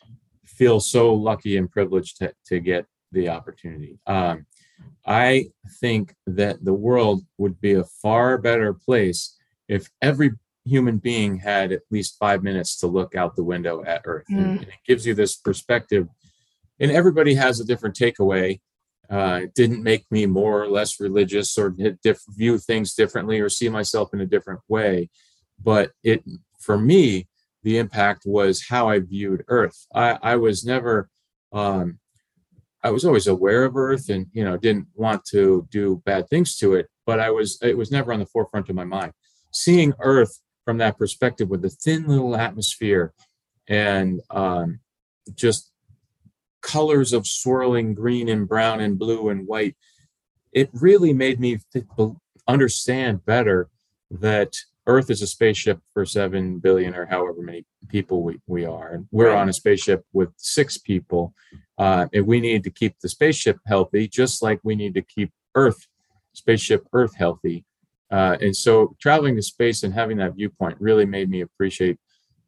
feel 0.58 0.80
so 0.80 1.14
lucky 1.14 1.58
and 1.58 1.72
privileged 1.72 2.18
to, 2.18 2.34
to 2.48 2.60
get 2.60 2.86
the 3.12 3.30
opportunity. 3.30 4.00
Um, 4.08 4.46
I 5.06 5.48
think 5.80 6.14
that 6.26 6.64
the 6.64 6.74
world 6.74 7.24
would 7.38 7.62
be 7.62 7.74
a 7.74 7.84
far 7.84 8.38
better 8.38 8.74
place 8.74 9.36
if 9.68 9.90
every 10.02 10.32
human 10.66 10.98
being 10.98 11.38
had 11.38 11.72
at 11.72 11.82
least 11.90 12.18
five 12.20 12.44
minutes 12.44 12.78
to 12.78 12.88
look 12.88 13.16
out 13.16 13.36
the 13.36 13.44
window 13.44 13.84
at 13.86 14.02
Earth. 14.06 14.26
Mm. 14.30 14.38
And, 14.38 14.50
and, 14.60 14.68
it 14.68 14.86
gives 14.86 15.06
you 15.06 15.14
this 15.14 15.36
perspective. 15.36 16.08
And 16.80 16.92
everybody 16.92 17.34
has 17.36 17.60
a 17.60 17.66
different 17.66 17.96
takeaway. 17.96 18.60
Uh, 19.10 19.42
it 19.44 19.54
didn't 19.54 19.82
make 19.82 20.06
me 20.12 20.26
more 20.26 20.62
or 20.62 20.68
less 20.68 21.00
religious 21.00 21.58
or 21.58 21.74
diff- 22.04 22.22
view 22.36 22.58
things 22.58 22.94
differently 22.94 23.40
or 23.40 23.48
see 23.48 23.70
myself 23.70 24.14
in 24.14 24.20
a 24.20 24.26
different 24.26 24.60
way. 24.68 25.10
But 25.64 25.92
it, 26.04 26.24
for 26.60 26.78
me, 26.78 27.28
the 27.64 27.78
impact 27.78 28.24
was 28.26 28.66
how 28.68 28.90
I 28.90 29.00
viewed 29.00 29.44
Earth. 29.48 29.88
I, 29.94 30.18
I 30.22 30.36
was 30.36 30.66
never, 30.66 31.10
um, 31.54 32.00
I 32.84 32.92
was 32.92 33.04
always 33.04 33.28
aware 33.28 33.66
of 33.66 33.76
Earth 33.76 34.10
and 34.10 34.28
you 34.34 34.44
know 34.44 34.58
didn't 34.58 34.88
want 34.94 35.26
to 35.26 35.68
do 35.72 36.02
bad 36.06 36.30
things 36.30 36.58
to 36.58 36.76
it, 36.76 36.88
but 37.06 37.20
I 37.20 37.30
was 37.32 37.60
it 37.62 37.78
was 37.78 37.92
never 37.92 38.14
on 38.14 38.20
the 38.20 38.26
forefront 38.26 38.70
of 38.70 38.76
my 38.76 38.86
mind. 38.86 39.12
Seeing 39.52 39.94
Earth 40.00 40.42
from 40.66 40.78
that 40.78 40.98
perspective 40.98 41.50
with 41.50 41.62
the 41.62 41.70
thin 41.70 42.08
little 42.08 42.36
atmosphere 42.36 43.14
and 43.68 44.22
um, 44.30 44.80
just 45.34 45.72
colors 46.62 47.14
of 47.14 47.26
swirling 47.26 47.94
green 47.94 48.28
and 48.28 48.48
brown 48.48 48.82
and 48.82 49.00
blue 49.00 49.30
and 49.30 49.48
white. 49.48 49.76
It 50.52 50.70
really 50.74 51.14
made 51.14 51.40
me 51.40 51.60
understand 52.48 53.26
better 53.26 53.70
that 54.12 54.54
Earth 54.88 55.10
is 55.10 55.22
a 55.22 55.28
spaceship 55.28 55.80
for 55.94 56.06
7 56.06 56.60
billion 56.60 56.96
or 56.96 57.06
however 57.06 57.42
many 57.42 57.66
people 57.90 58.24
we, 58.24 58.40
we 58.48 58.66
are. 58.66 58.94
And 58.94 59.08
we're 59.12 59.36
on 59.36 59.50
a 59.50 59.54
spaceship 59.54 60.06
with 60.14 60.30
six 60.38 60.78
people. 60.78 61.34
Uh, 61.78 62.08
and 62.14 62.26
we 62.26 62.40
need 62.40 62.64
to 62.64 62.72
keep 62.72 62.96
the 63.02 63.10
spaceship 63.10 63.60
healthy, 63.68 64.08
just 64.08 64.42
like 64.42 64.60
we 64.64 64.76
need 64.76 64.94
to 64.96 65.02
keep 65.02 65.32
Earth, 65.56 65.88
spaceship 66.34 66.88
Earth 66.94 67.16
healthy. 67.16 67.66
Uh, 68.10 68.38
and 68.40 68.56
so 68.56 68.96
traveling 69.00 69.36
to 69.36 69.42
space 69.42 69.84
and 69.84 69.94
having 69.94 70.18
that 70.18 70.36
viewpoint 70.36 70.78
really 70.80 71.06
made 71.06 71.30
me 71.30 71.42
appreciate 71.42 72.00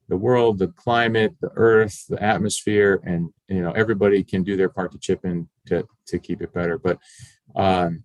the 0.07 0.17
world, 0.17 0.57
the 0.57 0.67
climate, 0.69 1.35
the 1.39 1.51
earth, 1.55 2.05
the 2.09 2.21
atmosphere, 2.21 2.99
and 3.05 3.29
you 3.47 3.61
know 3.61 3.71
everybody 3.71 4.23
can 4.23 4.43
do 4.43 4.57
their 4.57 4.69
part 4.69 4.91
to 4.91 4.97
chip 4.97 5.23
in 5.23 5.47
to 5.67 5.87
to 6.07 6.17
keep 6.17 6.41
it 6.41 6.53
better. 6.53 6.77
But 6.79 6.97
um, 7.55 8.03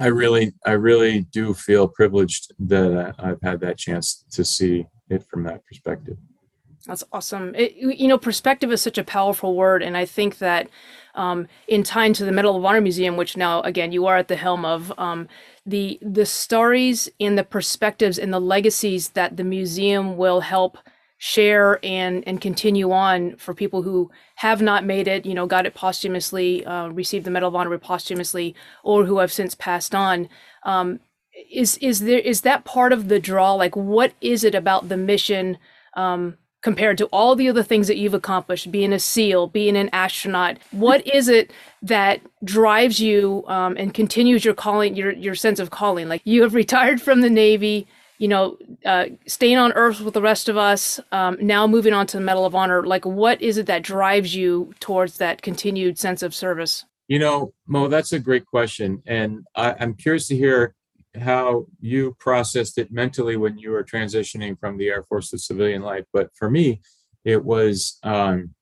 I 0.00 0.06
really, 0.06 0.52
I 0.66 0.72
really 0.72 1.22
do 1.32 1.54
feel 1.54 1.86
privileged 1.86 2.52
that 2.58 3.14
I've 3.18 3.40
had 3.42 3.60
that 3.60 3.78
chance 3.78 4.24
to 4.32 4.44
see 4.44 4.86
it 5.08 5.24
from 5.24 5.44
that 5.44 5.64
perspective. 5.66 6.16
That's 6.86 7.04
awesome. 7.12 7.54
It, 7.54 7.76
you 7.76 8.08
know, 8.08 8.18
perspective 8.18 8.70
is 8.70 8.82
such 8.82 8.98
a 8.98 9.04
powerful 9.04 9.54
word, 9.54 9.82
and 9.82 9.96
I 9.96 10.04
think 10.04 10.38
that 10.38 10.68
um, 11.14 11.46
in 11.66 11.82
tying 11.82 12.12
to 12.14 12.26
the 12.26 12.32
Medal 12.32 12.56
of 12.56 12.64
Honor 12.64 12.82
Museum, 12.82 13.16
which 13.16 13.38
now 13.38 13.62
again 13.62 13.90
you 13.90 14.06
are 14.06 14.18
at 14.18 14.28
the 14.28 14.36
helm 14.36 14.64
of, 14.66 14.92
um, 14.98 15.28
the 15.64 15.98
the 16.02 16.26
stories 16.26 17.08
and 17.18 17.38
the 17.38 17.44
perspectives 17.44 18.18
and 18.18 18.34
the 18.34 18.40
legacies 18.40 19.10
that 19.10 19.38
the 19.38 19.44
museum 19.44 20.18
will 20.18 20.40
help 20.40 20.76
share 21.24 21.78
and 21.82 22.22
and 22.28 22.42
continue 22.42 22.92
on 22.92 23.34
for 23.36 23.54
people 23.54 23.80
who 23.80 24.10
have 24.34 24.60
not 24.60 24.84
made 24.84 25.08
it, 25.08 25.24
you 25.24 25.32
know, 25.32 25.46
got 25.46 25.64
it 25.64 25.72
posthumously, 25.72 26.66
uh, 26.66 26.88
received 26.88 27.24
the 27.24 27.30
Medal 27.30 27.48
of 27.48 27.56
Honor 27.56 27.78
posthumously, 27.78 28.54
or 28.82 29.06
who 29.06 29.16
have 29.20 29.32
since 29.32 29.54
passed 29.54 29.94
on. 29.94 30.28
Um, 30.64 31.00
is 31.50 31.78
is 31.78 32.00
there 32.00 32.18
is 32.18 32.42
that 32.42 32.66
part 32.66 32.92
of 32.92 33.08
the 33.08 33.18
draw? 33.18 33.54
Like, 33.54 33.74
what 33.74 34.12
is 34.20 34.44
it 34.44 34.54
about 34.54 34.90
the 34.90 34.98
mission? 34.98 35.56
Um, 35.94 36.36
compared 36.60 36.98
to 36.98 37.06
all 37.06 37.34
the 37.36 37.48
other 37.48 37.62
things 37.62 37.88
that 37.88 37.96
you've 37.96 38.14
accomplished 38.14 38.70
being 38.70 38.92
a 38.92 38.98
seal 38.98 39.46
being 39.46 39.76
an 39.76 39.90
astronaut 39.92 40.56
what 40.70 41.06
is 41.14 41.28
it 41.28 41.52
that 41.82 42.20
drives 42.42 43.00
you 43.00 43.44
um, 43.48 43.76
and 43.78 43.92
continues 43.92 44.46
your 44.46 44.54
calling 44.54 44.96
your 44.96 45.12
your 45.12 45.34
sense 45.34 45.60
of 45.60 45.70
calling 45.70 46.08
like 46.08 46.22
you 46.24 46.42
have 46.42 46.54
retired 46.54 47.02
from 47.02 47.20
the 47.20 47.28
navy 47.28 47.86
you 48.18 48.28
know 48.28 48.56
uh, 48.84 49.06
staying 49.26 49.56
on 49.56 49.72
earth 49.72 50.00
with 50.00 50.14
the 50.14 50.22
rest 50.22 50.48
of 50.48 50.56
us 50.56 51.00
um, 51.12 51.36
now 51.40 51.66
moving 51.66 51.92
on 51.92 52.06
to 52.06 52.16
the 52.16 52.22
medal 52.22 52.46
of 52.46 52.54
honor 52.54 52.84
like 52.84 53.04
what 53.04 53.40
is 53.42 53.58
it 53.58 53.66
that 53.66 53.82
drives 53.82 54.34
you 54.34 54.72
towards 54.80 55.18
that 55.18 55.42
continued 55.42 55.98
sense 55.98 56.22
of 56.22 56.34
service 56.34 56.84
you 57.08 57.18
know 57.18 57.52
mo 57.66 57.88
that's 57.88 58.12
a 58.12 58.18
great 58.18 58.46
question 58.46 59.02
and 59.06 59.44
I, 59.54 59.74
i'm 59.80 59.94
curious 59.94 60.26
to 60.28 60.36
hear 60.36 60.74
how 61.20 61.66
you 61.80 62.16
processed 62.18 62.78
it 62.78 62.92
mentally 62.92 63.36
when 63.36 63.58
you 63.58 63.70
were 63.70 63.84
transitioning 63.84 64.58
from 64.58 64.76
the 64.76 64.88
Air 64.88 65.02
Force 65.02 65.30
to 65.30 65.38
civilian 65.38 65.82
life. 65.82 66.04
But 66.12 66.30
for 66.34 66.50
me, 66.50 66.80
it 67.24 67.44
was, 67.44 67.98
um, 68.02 68.54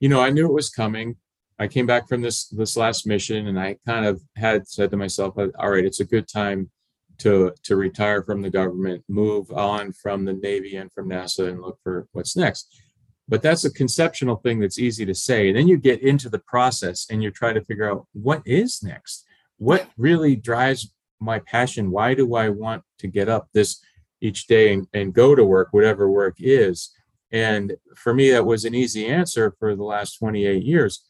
you 0.00 0.08
know, 0.08 0.20
I 0.20 0.30
knew 0.30 0.46
it 0.46 0.52
was 0.52 0.70
coming. 0.70 1.16
I 1.58 1.68
came 1.68 1.86
back 1.86 2.08
from 2.08 2.20
this 2.20 2.48
this 2.48 2.76
last 2.76 3.06
mission, 3.06 3.48
and 3.48 3.58
I 3.58 3.78
kind 3.86 4.04
of 4.04 4.20
had 4.36 4.68
said 4.68 4.90
to 4.90 4.96
myself, 4.96 5.36
"All 5.38 5.70
right, 5.70 5.84
it's 5.84 6.00
a 6.00 6.04
good 6.04 6.28
time 6.28 6.70
to 7.18 7.52
to 7.64 7.76
retire 7.76 8.22
from 8.22 8.42
the 8.42 8.50
government, 8.50 9.04
move 9.08 9.50
on 9.50 9.92
from 9.92 10.24
the 10.24 10.32
Navy 10.32 10.76
and 10.76 10.92
from 10.92 11.08
NASA, 11.08 11.48
and 11.48 11.60
look 11.60 11.78
for 11.82 12.08
what's 12.12 12.36
next." 12.36 12.82
But 13.28 13.42
that's 13.42 13.64
a 13.64 13.72
conceptual 13.72 14.36
thing 14.36 14.60
that's 14.60 14.78
easy 14.78 15.04
to 15.04 15.14
say. 15.14 15.48
And 15.48 15.56
then 15.56 15.66
you 15.66 15.76
get 15.76 16.02
into 16.02 16.28
the 16.28 16.38
process, 16.38 17.06
and 17.10 17.22
you 17.22 17.30
try 17.30 17.52
to 17.52 17.64
figure 17.64 17.90
out 17.90 18.06
what 18.12 18.42
is 18.44 18.82
next. 18.82 19.24
What 19.58 19.88
really 19.96 20.36
drives 20.36 20.92
my 21.18 21.38
passion 21.38 21.90
why 21.90 22.12
do 22.12 22.34
i 22.34 22.48
want 22.48 22.82
to 22.98 23.06
get 23.06 23.26
up 23.26 23.48
this 23.54 23.80
each 24.20 24.46
day 24.46 24.72
and, 24.74 24.86
and 24.92 25.14
go 25.14 25.34
to 25.34 25.44
work 25.44 25.68
whatever 25.70 26.10
work 26.10 26.36
is 26.38 26.92
and 27.32 27.74
for 27.94 28.12
me 28.12 28.30
that 28.30 28.44
was 28.44 28.66
an 28.66 28.74
easy 28.74 29.06
answer 29.06 29.54
for 29.58 29.74
the 29.74 29.82
last 29.82 30.18
28 30.18 30.62
years 30.62 31.06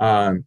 um, 0.00 0.44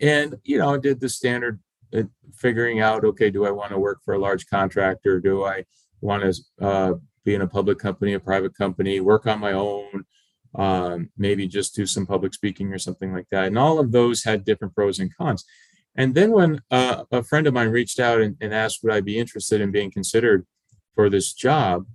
and 0.00 0.36
you 0.44 0.58
know 0.58 0.74
I 0.74 0.78
did 0.78 1.00
the 1.00 1.08
standard 1.08 1.60
uh, 1.96 2.02
figuring 2.34 2.80
out 2.80 3.04
okay 3.04 3.30
do 3.30 3.44
i 3.44 3.50
want 3.50 3.70
to 3.70 3.78
work 3.78 3.98
for 4.04 4.14
a 4.14 4.18
large 4.18 4.46
contractor 4.46 5.20
do 5.20 5.44
i 5.44 5.64
want 6.00 6.22
to 6.22 6.64
uh, 6.64 6.94
be 7.24 7.34
in 7.34 7.42
a 7.42 7.46
public 7.46 7.78
company 7.78 8.14
a 8.14 8.20
private 8.20 8.56
company 8.56 9.00
work 9.00 9.26
on 9.26 9.38
my 9.38 9.52
own 9.52 10.04
um, 10.54 11.08
maybe 11.16 11.48
just 11.48 11.74
do 11.74 11.86
some 11.86 12.04
public 12.04 12.34
speaking 12.34 12.72
or 12.72 12.78
something 12.78 13.12
like 13.12 13.26
that 13.30 13.46
and 13.46 13.58
all 13.58 13.78
of 13.78 13.92
those 13.92 14.24
had 14.24 14.44
different 14.44 14.74
pros 14.74 14.98
and 14.98 15.14
cons 15.16 15.44
and 15.94 16.14
then 16.14 16.32
when 16.32 16.62
uh, 16.70 17.04
a 17.10 17.22
friend 17.22 17.46
of 17.46 17.54
mine 17.54 17.68
reached 17.68 18.00
out 18.00 18.20
and, 18.20 18.36
and, 18.40 18.54
asked, 18.54 18.82
would 18.82 18.92
I 18.92 19.00
be 19.00 19.18
interested 19.18 19.60
in 19.60 19.70
being 19.70 19.90
considered 19.90 20.46
for 20.94 21.10
this 21.10 21.32
job? 21.32 21.86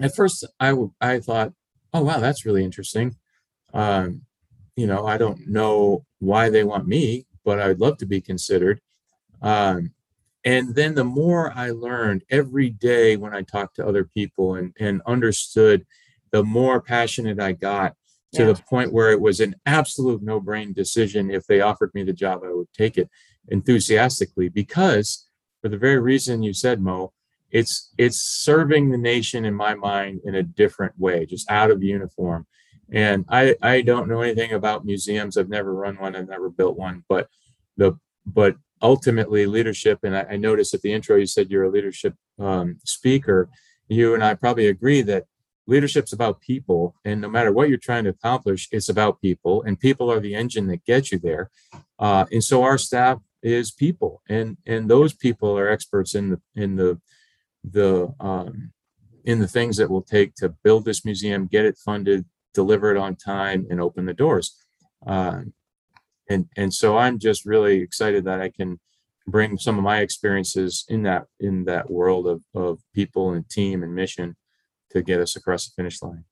At 0.00 0.14
first, 0.14 0.46
I, 0.58 0.74
I 1.00 1.20
thought, 1.20 1.52
oh, 1.92 2.02
wow, 2.02 2.20
that's 2.20 2.46
really 2.46 2.64
interesting. 2.64 3.16
Um, 3.74 4.22
you 4.76 4.86
know, 4.86 5.06
I 5.06 5.18
don't 5.18 5.46
know 5.46 6.06
why 6.20 6.48
they 6.48 6.64
want 6.64 6.86
me, 6.86 7.26
but 7.44 7.60
I'd 7.60 7.80
love 7.80 7.98
to 7.98 8.06
be 8.06 8.20
considered. 8.20 8.80
Um, 9.42 9.92
and 10.44 10.74
then 10.74 10.94
the 10.94 11.04
more 11.04 11.52
I 11.54 11.70
learned 11.70 12.24
every 12.30 12.70
day 12.70 13.16
when 13.16 13.34
I 13.34 13.42
talked 13.42 13.76
to 13.76 13.86
other 13.86 14.04
people 14.04 14.56
and, 14.56 14.74
and 14.80 15.02
understood, 15.06 15.86
the 16.32 16.42
more 16.42 16.80
passionate 16.80 17.40
I 17.40 17.52
got 17.52 17.94
to 18.32 18.42
yeah. 18.42 18.52
the 18.52 18.62
point 18.62 18.92
where 18.92 19.12
it 19.12 19.20
was 19.20 19.40
an 19.40 19.54
absolute 19.66 20.22
no 20.22 20.40
brain 20.40 20.72
decision. 20.72 21.30
If 21.30 21.46
they 21.46 21.60
offered 21.60 21.94
me 21.94 22.02
the 22.02 22.12
job, 22.12 22.40
I 22.44 22.52
would 22.52 22.72
take 22.72 22.98
it 22.98 23.08
enthusiastically 23.48 24.48
because 24.48 25.28
for 25.60 25.68
the 25.68 25.76
very 25.76 25.98
reason 25.98 26.42
you 26.42 26.54
said, 26.54 26.80
Mo, 26.80 27.12
it's 27.50 27.92
it's 27.98 28.18
serving 28.18 28.90
the 28.90 28.98
nation 28.98 29.44
in 29.44 29.54
my 29.54 29.74
mind 29.74 30.20
in 30.24 30.34
a 30.34 30.42
different 30.42 30.98
way, 30.98 31.26
just 31.26 31.50
out 31.50 31.70
of 31.70 31.82
uniform. 31.82 32.46
And 32.90 33.26
I 33.28 33.54
I 33.62 33.82
don't 33.82 34.08
know 34.08 34.22
anything 34.22 34.52
about 34.52 34.86
museums. 34.86 35.36
I've 35.36 35.50
never 35.50 35.72
run 35.74 35.96
one. 35.96 36.16
I've 36.16 36.28
never 36.28 36.48
built 36.48 36.78
one. 36.78 37.04
But 37.08 37.28
the 37.76 37.98
but 38.24 38.56
ultimately 38.82 39.46
leadership. 39.46 40.00
And 40.02 40.16
I, 40.16 40.26
I 40.32 40.36
noticed 40.36 40.74
at 40.74 40.82
the 40.82 40.92
intro 40.92 41.16
you 41.16 41.26
said 41.26 41.50
you're 41.50 41.64
a 41.64 41.70
leadership 41.70 42.14
um, 42.38 42.78
speaker. 42.84 43.48
You 43.88 44.14
and 44.14 44.24
I 44.24 44.34
probably 44.34 44.66
agree 44.66 45.02
that 45.02 45.24
leadership's 45.66 46.12
about 46.12 46.40
people 46.40 46.94
and 47.04 47.20
no 47.20 47.28
matter 47.28 47.52
what 47.52 47.68
you're 47.68 47.78
trying 47.78 48.04
to 48.04 48.10
accomplish 48.10 48.68
it's 48.72 48.88
about 48.88 49.20
people 49.20 49.62
and 49.62 49.78
people 49.78 50.10
are 50.10 50.20
the 50.20 50.34
engine 50.34 50.66
that 50.66 50.84
gets 50.84 51.12
you 51.12 51.18
there 51.18 51.50
uh, 51.98 52.24
and 52.32 52.42
so 52.42 52.62
our 52.62 52.76
staff 52.76 53.18
is 53.42 53.70
people 53.70 54.22
and 54.28 54.56
and 54.66 54.90
those 54.90 55.12
people 55.12 55.56
are 55.56 55.68
experts 55.68 56.14
in 56.14 56.30
the 56.30 56.40
in 56.56 56.76
the 56.76 57.00
the 57.64 58.12
um, 58.18 58.72
in 59.24 59.38
the 59.38 59.46
things 59.46 59.76
that 59.76 59.88
will 59.88 60.02
take 60.02 60.34
to 60.34 60.48
build 60.64 60.84
this 60.84 61.04
museum 61.04 61.46
get 61.46 61.64
it 61.64 61.78
funded 61.78 62.24
deliver 62.54 62.90
it 62.90 62.96
on 62.96 63.14
time 63.14 63.66
and 63.70 63.80
open 63.80 64.04
the 64.04 64.14
doors 64.14 64.56
uh, 65.06 65.40
and 66.28 66.46
and 66.56 66.72
so 66.72 66.96
i'm 66.96 67.18
just 67.18 67.44
really 67.46 67.80
excited 67.80 68.24
that 68.24 68.40
i 68.40 68.48
can 68.48 68.78
bring 69.26 69.56
some 69.56 69.78
of 69.78 69.84
my 69.84 69.98
experiences 69.98 70.84
in 70.88 71.02
that 71.02 71.24
in 71.40 71.64
that 71.64 71.90
world 71.90 72.26
of, 72.26 72.42
of 72.54 72.80
people 72.94 73.32
and 73.32 73.48
team 73.48 73.82
and 73.82 73.94
mission 73.94 74.36
to 74.90 75.02
get 75.02 75.20
us 75.20 75.36
across 75.36 75.66
the 75.66 75.72
finish 75.74 76.02
line. 76.02 76.24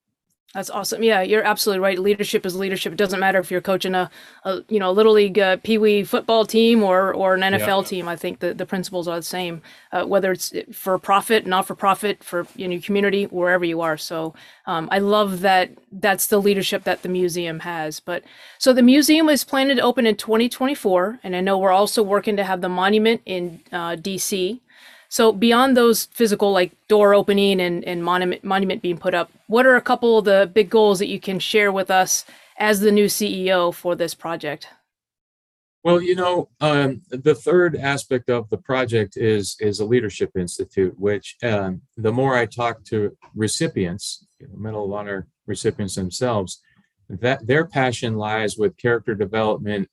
That's 0.54 0.69
awesome. 0.69 1.04
Yeah, 1.04 1.23
you're 1.23 1.45
absolutely 1.45 1.78
right. 1.78 1.97
Leadership 1.97 2.45
is 2.45 2.57
leadership. 2.57 2.92
It 2.92 2.97
doesn't 2.97 3.21
matter 3.21 3.38
if 3.38 3.52
you're 3.52 3.61
coaching 3.61 3.95
a, 3.95 4.11
a 4.45 4.62
you 4.69 4.80
know, 4.80 4.90
little 4.90 5.12
league 5.12 5.38
uh, 5.38 5.59
pee 5.59 5.78
wee 5.78 6.02
football 6.02 6.45
team 6.45 6.83
or 6.83 7.14
or 7.14 7.37
an 7.37 7.42
NFL 7.42 7.83
yeah. 7.83 7.88
team. 7.88 8.09
I 8.09 8.16
think 8.16 8.40
the, 8.40 8.52
the 8.52 8.66
principles 8.66 9.07
are 9.07 9.14
the 9.14 9.23
same, 9.23 9.62
uh, 9.92 10.04
whether 10.04 10.33
it's 10.33 10.52
for 10.73 10.99
profit, 10.99 11.47
not 11.47 11.69
for 11.69 11.76
profit, 11.76 12.25
for 12.25 12.49
you 12.57 12.66
know, 12.66 12.80
community, 12.80 13.26
wherever 13.26 13.64
you 13.64 13.80
are. 13.80 13.97
So 13.97 14.35
um, 14.66 14.88
I 14.90 14.99
love 14.99 15.42
that. 15.42 15.71
That's 15.92 16.26
the 16.26 16.40
leadership 16.40 16.83
that 16.83 17.02
the 17.02 17.09
museum 17.09 17.61
has. 17.61 18.00
But 18.00 18.25
so 18.59 18.73
the 18.73 18.83
museum 18.83 19.28
is 19.28 19.45
planned 19.45 19.71
to 19.76 19.80
open 19.80 20.04
in 20.04 20.16
2024, 20.16 21.21
and 21.23 21.37
I 21.37 21.40
know 21.40 21.59
we're 21.59 21.71
also 21.71 22.02
working 22.02 22.37
to 22.37 22.45
have 22.45 22.61
the 22.61 22.69
monument 22.69 23.21
in 23.25 23.61
uh, 23.71 23.95
DC. 23.95 24.59
So 25.11 25.33
beyond 25.33 25.76
those 25.76 26.05
physical 26.07 26.52
like 26.52 26.71
door 26.87 27.14
opening 27.14 27.61
and, 27.61 27.85
and 27.85 28.05
monument 28.05 28.45
monument 28.45 28.81
being 28.81 28.97
put 28.97 29.12
up, 29.12 29.31
what 29.49 29.67
are 29.67 29.75
a 29.75 29.83
couple 29.83 30.19
of 30.19 30.25
the 30.25 30.49
big 30.55 30.71
goals 30.71 31.00
that 31.00 31.09
you 31.09 31.19
can 31.19 31.40
share 31.40 31.73
with 31.73 31.90
us 31.90 32.25
as 32.59 32.79
the 32.79 32.93
new 32.93 33.07
CEO 33.07 33.75
for 33.75 33.97
this 33.97 34.14
project? 34.14 34.69
Well, 35.83 36.00
you 36.00 36.14
know, 36.14 36.49
um, 36.61 37.02
the 37.09 37.35
third 37.35 37.75
aspect 37.75 38.31
of 38.31 38.49
the 38.50 38.59
project 38.59 39.17
is 39.17 39.57
is 39.59 39.81
a 39.81 39.85
leadership 39.85 40.31
institute, 40.37 40.95
which 40.97 41.37
um, 41.43 41.83
the 41.97 42.12
more 42.12 42.37
I 42.37 42.47
talk 42.47 42.85
to 42.85 43.17
recipients, 43.35 44.25
Medal 44.55 44.85
of 44.85 44.93
Honor 44.93 45.26
recipients 45.45 45.97
themselves, 45.97 46.61
that 47.09 47.45
their 47.49 47.67
passion 47.67 48.14
lies 48.14 48.57
with 48.57 48.76
character 48.76 49.17
development, 49.17 49.88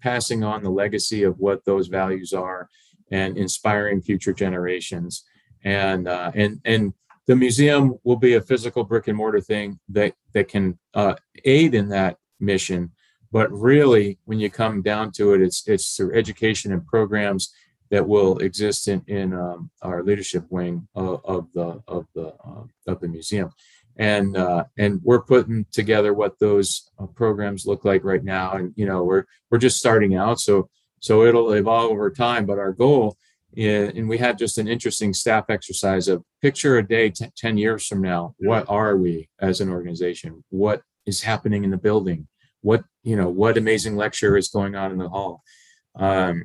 passing 0.00 0.42
on 0.42 0.62
the 0.62 0.70
legacy 0.70 1.22
of 1.22 1.38
what 1.38 1.66
those 1.66 1.88
values 1.88 2.32
are, 2.32 2.70
and 3.10 3.36
inspiring 3.36 4.02
future 4.02 4.32
generations. 4.32 5.24
And 5.64 6.08
uh, 6.08 6.32
and 6.34 6.60
and 6.64 6.94
the 7.26 7.36
museum 7.36 7.98
will 8.04 8.16
be 8.16 8.34
a 8.34 8.40
physical 8.40 8.84
brick 8.84 9.08
and 9.08 9.16
mortar 9.16 9.40
thing 9.40 9.78
that 9.88 10.14
that 10.32 10.48
can 10.48 10.78
uh, 10.94 11.14
aid 11.44 11.74
in 11.74 11.88
that 11.88 12.18
mission. 12.40 12.92
But 13.32 13.50
really, 13.52 14.18
when 14.24 14.38
you 14.38 14.50
come 14.50 14.82
down 14.82 15.12
to 15.12 15.34
it, 15.34 15.40
it's 15.40 15.66
it's 15.66 15.96
through 15.96 16.16
education 16.16 16.72
and 16.72 16.86
programs 16.86 17.52
that 17.90 18.06
will 18.06 18.38
exist 18.38 18.88
in 18.88 19.02
in 19.06 19.34
um, 19.34 19.70
our 19.82 20.02
leadership 20.02 20.44
wing 20.50 20.86
of, 20.94 21.20
of 21.24 21.48
the 21.52 21.82
of 21.88 22.06
the 22.14 22.28
uh, 22.28 22.64
of 22.86 23.00
the 23.00 23.08
museum 23.08 23.50
and 23.98 24.36
uh, 24.36 24.64
and 24.76 25.00
we're 25.02 25.22
putting 25.22 25.66
together 25.72 26.12
what 26.12 26.38
those 26.38 26.90
uh, 26.98 27.06
programs 27.06 27.66
look 27.66 27.84
like 27.84 28.04
right 28.04 28.24
now 28.24 28.52
and 28.52 28.72
you 28.76 28.86
know 28.86 29.02
we're 29.02 29.24
we're 29.50 29.58
just 29.58 29.78
starting 29.78 30.14
out 30.14 30.38
so 30.38 30.68
so 31.00 31.24
it'll 31.24 31.52
evolve 31.52 31.90
over 31.90 32.10
time. 32.10 32.46
But 32.46 32.58
our 32.58 32.72
goal, 32.72 33.16
is, 33.54 33.92
and 33.96 34.08
we 34.08 34.18
have 34.18 34.36
just 34.36 34.58
an 34.58 34.68
interesting 34.68 35.12
staff 35.14 35.46
exercise 35.48 36.08
of 36.08 36.22
picture 36.42 36.78
a 36.78 36.86
day 36.86 37.10
t- 37.10 37.30
10 37.36 37.58
years 37.58 37.86
from 37.86 38.02
now. 38.02 38.34
What 38.38 38.66
are 38.68 38.96
we 38.96 39.28
as 39.40 39.60
an 39.60 39.70
organization? 39.70 40.44
What 40.50 40.82
is 41.06 41.22
happening 41.22 41.64
in 41.64 41.70
the 41.70 41.76
building? 41.76 42.28
What, 42.60 42.84
you 43.02 43.16
know, 43.16 43.28
what 43.28 43.58
amazing 43.58 43.96
lecture 43.96 44.36
is 44.36 44.48
going 44.48 44.74
on 44.74 44.92
in 44.92 44.98
the 44.98 45.08
hall? 45.08 45.42
Um, 45.94 46.44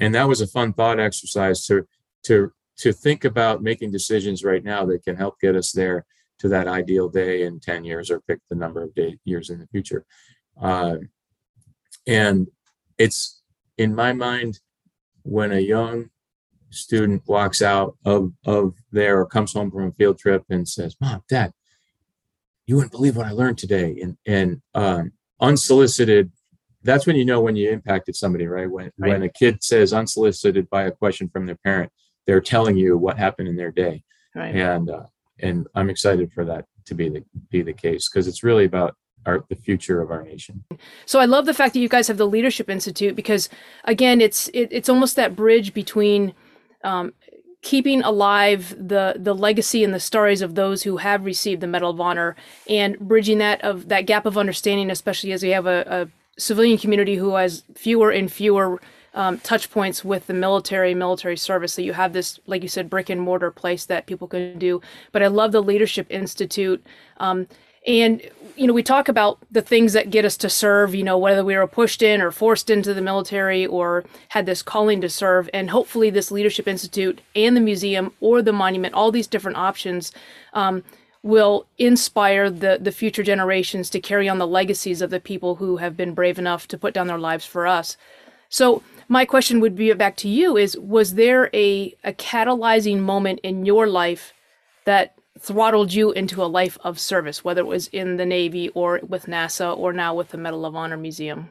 and 0.00 0.14
that 0.14 0.28
was 0.28 0.40
a 0.40 0.46
fun 0.46 0.72
thought 0.72 1.00
exercise 1.00 1.66
to, 1.66 1.86
to, 2.24 2.52
to 2.78 2.92
think 2.92 3.24
about 3.24 3.62
making 3.62 3.90
decisions 3.90 4.44
right 4.44 4.62
now 4.62 4.84
that 4.86 5.04
can 5.04 5.16
help 5.16 5.40
get 5.40 5.56
us 5.56 5.72
there 5.72 6.04
to 6.38 6.48
that 6.48 6.68
ideal 6.68 7.08
day 7.08 7.42
in 7.42 7.60
10 7.60 7.84
years 7.84 8.10
or 8.10 8.20
pick 8.20 8.40
the 8.50 8.56
number 8.56 8.82
of 8.82 8.94
day, 8.94 9.18
years 9.24 9.50
in 9.50 9.58
the 9.58 9.66
future. 9.68 10.04
Uh, 10.60 10.96
and 12.06 12.46
it's 12.98 13.35
in 13.78 13.94
my 13.94 14.12
mind, 14.12 14.60
when 15.22 15.52
a 15.52 15.60
young 15.60 16.10
student 16.70 17.22
walks 17.26 17.62
out 17.62 17.96
of, 18.04 18.32
of 18.44 18.74
there 18.92 19.20
or 19.20 19.26
comes 19.26 19.52
home 19.52 19.70
from 19.70 19.84
a 19.88 19.92
field 19.92 20.18
trip 20.18 20.44
and 20.50 20.68
says, 20.68 20.96
Mom, 21.00 21.22
Dad, 21.28 21.52
you 22.66 22.76
wouldn't 22.76 22.92
believe 22.92 23.16
what 23.16 23.26
I 23.26 23.30
learned 23.32 23.58
today. 23.58 23.98
And, 24.02 24.16
and 24.26 24.62
um, 24.74 25.12
unsolicited, 25.40 26.32
that's 26.82 27.06
when 27.06 27.16
you 27.16 27.24
know 27.24 27.40
when 27.40 27.56
you 27.56 27.70
impacted 27.70 28.16
somebody, 28.16 28.46
right? 28.46 28.70
When, 28.70 28.90
Right. 28.98 29.10
when 29.12 29.22
a 29.22 29.28
kid 29.28 29.62
says 29.62 29.92
unsolicited 29.92 30.68
by 30.70 30.84
a 30.84 30.90
question 30.90 31.28
from 31.28 31.46
their 31.46 31.58
parent, 31.64 31.90
they're 32.26 32.40
telling 32.40 32.76
you 32.76 32.96
what 32.98 33.18
happened 33.18 33.48
in 33.48 33.56
their 33.56 33.70
day 33.70 34.02
Right. 34.36 34.54
and 34.54 34.90
uh, 34.90 35.06
and 35.40 35.66
I'm 35.74 35.88
excited 35.88 36.30
for 36.32 36.44
that 36.44 36.66
to 36.86 36.94
be 36.94 37.08
the 37.08 37.24
be 37.50 37.62
the 37.62 37.72
case 37.72 38.08
because 38.08 38.28
it's 38.28 38.42
really 38.44 38.66
about 38.66 38.94
our 39.26 39.44
the 39.48 39.56
future 39.56 40.00
of 40.00 40.10
our 40.10 40.22
nation. 40.22 40.64
So 41.04 41.18
I 41.18 41.24
love 41.24 41.46
the 41.46 41.54
fact 41.54 41.74
that 41.74 41.80
you 41.80 41.88
guys 41.88 42.08
have 42.08 42.16
the 42.16 42.26
Leadership 42.26 42.70
Institute 42.70 43.14
because, 43.16 43.48
again, 43.84 44.20
it's 44.20 44.48
it, 44.48 44.68
it's 44.70 44.88
almost 44.88 45.16
that 45.16 45.36
bridge 45.36 45.74
between 45.74 46.32
um, 46.84 47.12
keeping 47.62 48.02
alive 48.02 48.74
the 48.78 49.14
the 49.16 49.34
legacy 49.34 49.82
and 49.82 49.92
the 49.92 50.00
stories 50.00 50.42
of 50.42 50.54
those 50.54 50.84
who 50.84 50.98
have 50.98 51.24
received 51.24 51.60
the 51.60 51.66
Medal 51.66 51.90
of 51.90 52.00
Honor 52.00 52.36
and 52.68 52.98
bridging 52.98 53.38
that 53.38 53.60
of 53.62 53.88
that 53.88 54.06
gap 54.06 54.26
of 54.26 54.38
understanding, 54.38 54.90
especially 54.90 55.32
as 55.32 55.42
we 55.42 55.50
have 55.50 55.66
a, 55.66 55.84
a 55.88 56.40
civilian 56.40 56.78
community 56.78 57.16
who 57.16 57.34
has 57.34 57.64
fewer 57.74 58.10
and 58.10 58.30
fewer 58.30 58.80
um, 59.14 59.38
touch 59.38 59.70
points 59.70 60.04
with 60.04 60.26
the 60.26 60.34
military 60.34 60.94
military 60.94 61.36
service. 61.36 61.72
So 61.72 61.82
you 61.82 61.94
have 61.94 62.12
this, 62.12 62.38
like 62.46 62.62
you 62.62 62.68
said, 62.68 62.90
brick 62.90 63.08
and 63.08 63.20
mortar 63.20 63.50
place 63.50 63.86
that 63.86 64.06
people 64.06 64.28
can 64.28 64.58
do. 64.58 64.80
But 65.10 65.22
I 65.22 65.28
love 65.28 65.52
the 65.52 65.62
Leadership 65.62 66.06
Institute. 66.10 66.86
Um, 67.16 67.48
and 67.86 68.22
you 68.56 68.66
know, 68.66 68.72
we 68.72 68.82
talk 68.82 69.08
about 69.08 69.38
the 69.50 69.60
things 69.60 69.92
that 69.92 70.10
get 70.10 70.24
us 70.24 70.36
to 70.38 70.48
serve, 70.48 70.94
you 70.94 71.04
know, 71.04 71.18
whether 71.18 71.44
we 71.44 71.54
were 71.54 71.66
pushed 71.66 72.02
in 72.02 72.22
or 72.22 72.30
forced 72.30 72.70
into 72.70 72.94
the 72.94 73.02
military 73.02 73.66
or 73.66 74.04
had 74.28 74.46
this 74.46 74.62
calling 74.62 75.00
to 75.02 75.10
serve. 75.10 75.50
And 75.52 75.70
hopefully, 75.70 76.08
this 76.08 76.30
Leadership 76.30 76.66
Institute 76.66 77.20
and 77.34 77.56
the 77.56 77.60
museum 77.60 78.12
or 78.20 78.40
the 78.40 78.52
monument, 78.54 78.94
all 78.94 79.12
these 79.12 79.26
different 79.26 79.58
options, 79.58 80.10
um, 80.54 80.82
will 81.22 81.66
inspire 81.76 82.48
the, 82.48 82.78
the 82.80 82.92
future 82.92 83.22
generations 83.22 83.90
to 83.90 84.00
carry 84.00 84.28
on 84.28 84.38
the 84.38 84.46
legacies 84.46 85.02
of 85.02 85.10
the 85.10 85.20
people 85.20 85.56
who 85.56 85.76
have 85.76 85.96
been 85.96 86.14
brave 86.14 86.38
enough 86.38 86.66
to 86.68 86.78
put 86.78 86.94
down 86.94 87.08
their 87.08 87.18
lives 87.18 87.44
for 87.44 87.66
us. 87.66 87.96
So, 88.48 88.82
my 89.08 89.24
question 89.24 89.60
would 89.60 89.76
be 89.76 89.92
back 89.92 90.16
to 90.18 90.28
you 90.28 90.56
is 90.56 90.78
was 90.78 91.14
there 91.14 91.50
a, 91.52 91.94
a 92.02 92.12
catalyzing 92.12 93.00
moment 93.00 93.40
in 93.42 93.66
your 93.66 93.86
life 93.86 94.32
that 94.84 95.14
throttled 95.38 95.92
you 95.92 96.12
into 96.12 96.42
a 96.42 96.46
life 96.46 96.78
of 96.82 96.98
service, 96.98 97.44
whether 97.44 97.60
it 97.60 97.66
was 97.66 97.88
in 97.88 98.16
the 98.16 98.26
Navy 98.26 98.68
or 98.70 99.00
with 99.06 99.26
NASA 99.26 99.76
or 99.76 99.92
now 99.92 100.14
with 100.14 100.28
the 100.30 100.38
Medal 100.38 100.64
of 100.64 100.74
Honor 100.74 100.96
Museum? 100.96 101.50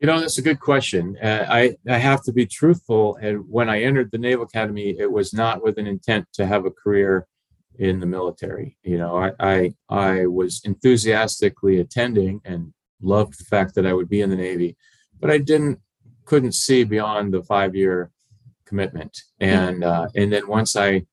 You 0.00 0.08
know, 0.08 0.18
that's 0.18 0.38
a 0.38 0.42
good 0.42 0.58
question. 0.58 1.16
Uh, 1.22 1.46
I 1.48 1.76
I 1.88 1.96
have 1.96 2.24
to 2.24 2.32
be 2.32 2.44
truthful. 2.44 3.16
And 3.22 3.48
when 3.48 3.68
I 3.68 3.82
entered 3.82 4.10
the 4.10 4.18
Naval 4.18 4.44
Academy, 4.44 4.96
it 4.98 5.10
was 5.10 5.32
not 5.32 5.62
with 5.62 5.78
an 5.78 5.86
intent 5.86 6.26
to 6.34 6.46
have 6.46 6.66
a 6.66 6.72
career 6.72 7.28
in 7.78 8.00
the 8.00 8.06
military. 8.06 8.76
You 8.82 8.98
know, 8.98 9.16
I 9.16 9.32
I, 9.38 9.74
I 9.88 10.26
was 10.26 10.60
enthusiastically 10.64 11.78
attending 11.78 12.40
and 12.44 12.72
loved 13.00 13.38
the 13.38 13.44
fact 13.44 13.76
that 13.76 13.86
I 13.86 13.92
would 13.92 14.08
be 14.08 14.22
in 14.22 14.30
the 14.30 14.36
Navy, 14.36 14.76
but 15.20 15.30
I 15.30 15.38
didn't 15.38 15.78
couldn't 16.24 16.52
see 16.52 16.82
beyond 16.82 17.32
the 17.32 17.42
five 17.44 17.76
year 17.76 18.10
commitment. 18.64 19.22
And 19.38 19.84
uh, 19.84 20.08
and 20.16 20.32
then 20.32 20.48
once 20.48 20.74
I 20.74 21.06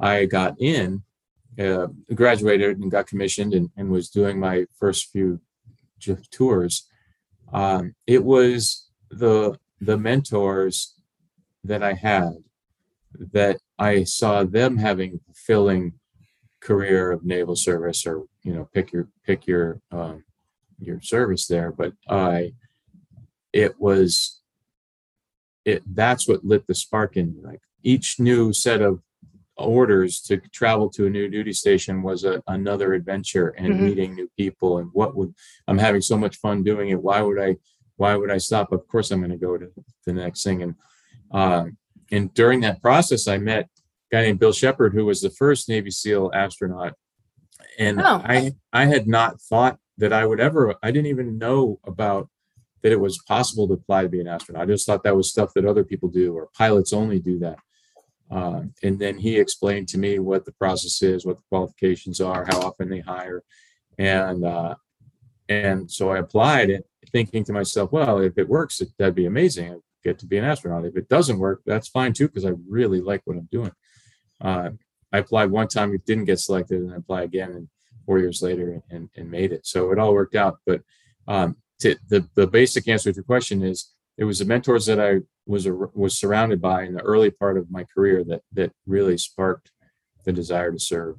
I 0.00 0.24
got 0.24 0.60
in, 0.60 1.02
uh, 1.58 1.88
graduated 2.14 2.78
and 2.78 2.90
got 2.90 3.06
commissioned 3.06 3.54
and, 3.54 3.70
and 3.76 3.90
was 3.90 4.08
doing 4.08 4.38
my 4.38 4.66
first 4.78 5.10
few 5.10 5.40
tours. 6.30 6.88
Um, 7.52 7.94
it 8.06 8.24
was 8.24 8.88
the 9.10 9.58
the 9.80 9.96
mentors 9.96 10.94
that 11.64 11.82
I 11.82 11.94
had 11.94 12.32
that 13.32 13.58
I 13.78 14.04
saw 14.04 14.44
them 14.44 14.78
having 14.78 15.20
fulfilling 15.26 15.94
career 16.60 17.10
of 17.10 17.24
naval 17.24 17.56
service 17.56 18.06
or 18.06 18.24
you 18.42 18.52
know 18.52 18.68
pick 18.72 18.92
your 18.92 19.08
pick 19.24 19.46
your 19.46 19.80
um, 19.90 20.24
your 20.78 21.00
service 21.00 21.46
there 21.46 21.72
but 21.72 21.92
I 22.08 22.52
it 23.52 23.80
was 23.80 24.40
it 25.64 25.82
that's 25.94 26.28
what 26.28 26.44
lit 26.44 26.66
the 26.66 26.74
spark 26.74 27.16
in 27.16 27.34
me 27.34 27.40
like 27.42 27.60
each 27.82 28.20
new 28.20 28.52
set 28.52 28.82
of 28.82 29.00
orders 29.60 30.20
to 30.22 30.36
travel 30.52 30.88
to 30.90 31.06
a 31.06 31.10
new 31.10 31.28
duty 31.28 31.52
station 31.52 32.02
was 32.02 32.24
a, 32.24 32.42
another 32.48 32.94
adventure 32.94 33.48
and 33.58 33.74
Mhm. 33.74 33.80
meeting 33.80 34.14
new 34.14 34.28
people 34.36 34.78
and 34.78 34.90
what 34.92 35.14
would 35.16 35.32
i'm 35.68 35.78
having 35.78 36.00
so 36.00 36.16
much 36.16 36.36
fun 36.36 36.62
doing 36.62 36.88
it. 36.90 37.02
Why 37.02 37.20
would 37.22 37.38
i 37.40 37.56
why 37.96 38.16
would 38.16 38.30
i 38.30 38.38
stop? 38.38 38.72
Of 38.72 38.86
course 38.88 39.10
i'm 39.10 39.20
going 39.20 39.30
to 39.30 39.36
go 39.36 39.56
to 39.58 39.68
the 40.06 40.12
next 40.12 40.42
thing. 40.42 40.62
And 40.62 40.74
um 41.32 41.76
and 42.10 42.32
during 42.34 42.60
that 42.60 42.80
process 42.82 43.28
i 43.28 43.38
met 43.38 43.64
a 43.64 44.16
guy 44.16 44.22
named 44.22 44.40
bill 44.40 44.52
shepherd 44.52 44.94
who 44.94 45.04
was 45.06 45.20
the 45.20 45.30
first 45.30 45.68
navy 45.68 45.90
seal 45.90 46.30
astronaut. 46.34 46.94
And 47.78 48.00
Oh. 48.00 48.20
i 48.24 48.52
i 48.72 48.86
had 48.86 49.06
not 49.06 49.40
thought 49.40 49.78
that 49.98 50.12
i 50.12 50.24
would 50.24 50.40
ever 50.40 50.74
i 50.82 50.90
didn't 50.90 51.06
even 51.14 51.38
know 51.38 51.78
about 51.84 52.28
that 52.82 52.92
it 52.92 53.00
was 53.00 53.18
possible 53.28 53.66
to 53.68 53.74
apply 53.74 54.02
to 54.04 54.08
be 54.08 54.20
an 54.20 54.26
astronaut. 54.26 54.62
I 54.62 54.66
just 54.72 54.86
thought 54.86 55.02
that 55.04 55.14
was 55.14 55.28
stuff 55.28 55.52
that 55.54 55.66
other 55.66 55.84
people 55.84 56.08
do 56.08 56.32
or 56.32 56.48
pilots 56.56 56.94
only 56.94 57.18
do 57.18 57.38
that 57.40 57.58
um, 58.30 58.72
and 58.82 58.98
then 58.98 59.18
he 59.18 59.38
explained 59.38 59.88
to 59.88 59.98
me 59.98 60.18
what 60.18 60.44
the 60.44 60.52
process 60.52 61.02
is, 61.02 61.26
what 61.26 61.36
the 61.36 61.42
qualifications 61.48 62.20
are, 62.20 62.46
how 62.46 62.60
often 62.60 62.88
they 62.88 63.00
hire, 63.00 63.42
and 63.98 64.44
uh, 64.44 64.74
and 65.48 65.90
so 65.90 66.10
I 66.10 66.18
applied 66.18 66.70
it, 66.70 66.86
thinking 67.10 67.44
to 67.44 67.52
myself, 67.52 67.90
well, 67.92 68.20
if 68.20 68.38
it 68.38 68.48
works, 68.48 68.80
it, 68.80 68.88
that'd 68.98 69.14
be 69.14 69.26
amazing. 69.26 69.72
I 69.72 69.76
get 70.04 70.18
to 70.20 70.26
be 70.26 70.38
an 70.38 70.44
astronaut. 70.44 70.86
If 70.86 70.96
it 70.96 71.08
doesn't 71.08 71.38
work, 71.38 71.62
that's 71.66 71.88
fine 71.88 72.12
too, 72.12 72.28
because 72.28 72.46
I 72.46 72.52
really 72.68 73.00
like 73.00 73.22
what 73.24 73.36
I'm 73.36 73.48
doing. 73.50 73.72
Uh, 74.40 74.70
I 75.12 75.18
applied 75.18 75.50
one 75.50 75.66
time, 75.66 75.92
it 75.92 76.06
didn't 76.06 76.26
get 76.26 76.38
selected, 76.38 76.80
and 76.80 76.92
I 76.92 76.96
applied 76.96 77.24
again, 77.24 77.50
and 77.50 77.68
four 78.06 78.20
years 78.20 78.42
later, 78.42 78.80
and, 78.90 79.10
and 79.16 79.30
made 79.30 79.52
it. 79.52 79.66
So 79.66 79.90
it 79.90 79.98
all 79.98 80.14
worked 80.14 80.36
out. 80.36 80.58
But 80.66 80.82
um, 81.26 81.56
to, 81.80 81.96
the 82.08 82.28
the 82.34 82.46
basic 82.46 82.86
answer 82.88 83.10
to 83.10 83.16
your 83.16 83.24
question 83.24 83.62
is, 83.62 83.92
it 84.20 84.24
was 84.24 84.38
the 84.38 84.44
mentors 84.44 84.86
that 84.86 85.00
I 85.00 85.20
was 85.46 85.66
was 86.02 86.16
surrounded 86.16 86.60
by 86.60 86.84
in 86.84 86.94
the 86.94 87.02
early 87.02 87.30
part 87.30 87.56
of 87.58 87.70
my 87.70 87.84
career 87.92 88.22
that 88.24 88.42
that 88.52 88.70
really 88.86 89.18
sparked 89.18 89.72
the 90.24 90.32
desire 90.32 90.70
to 90.70 90.78
serve. 90.78 91.16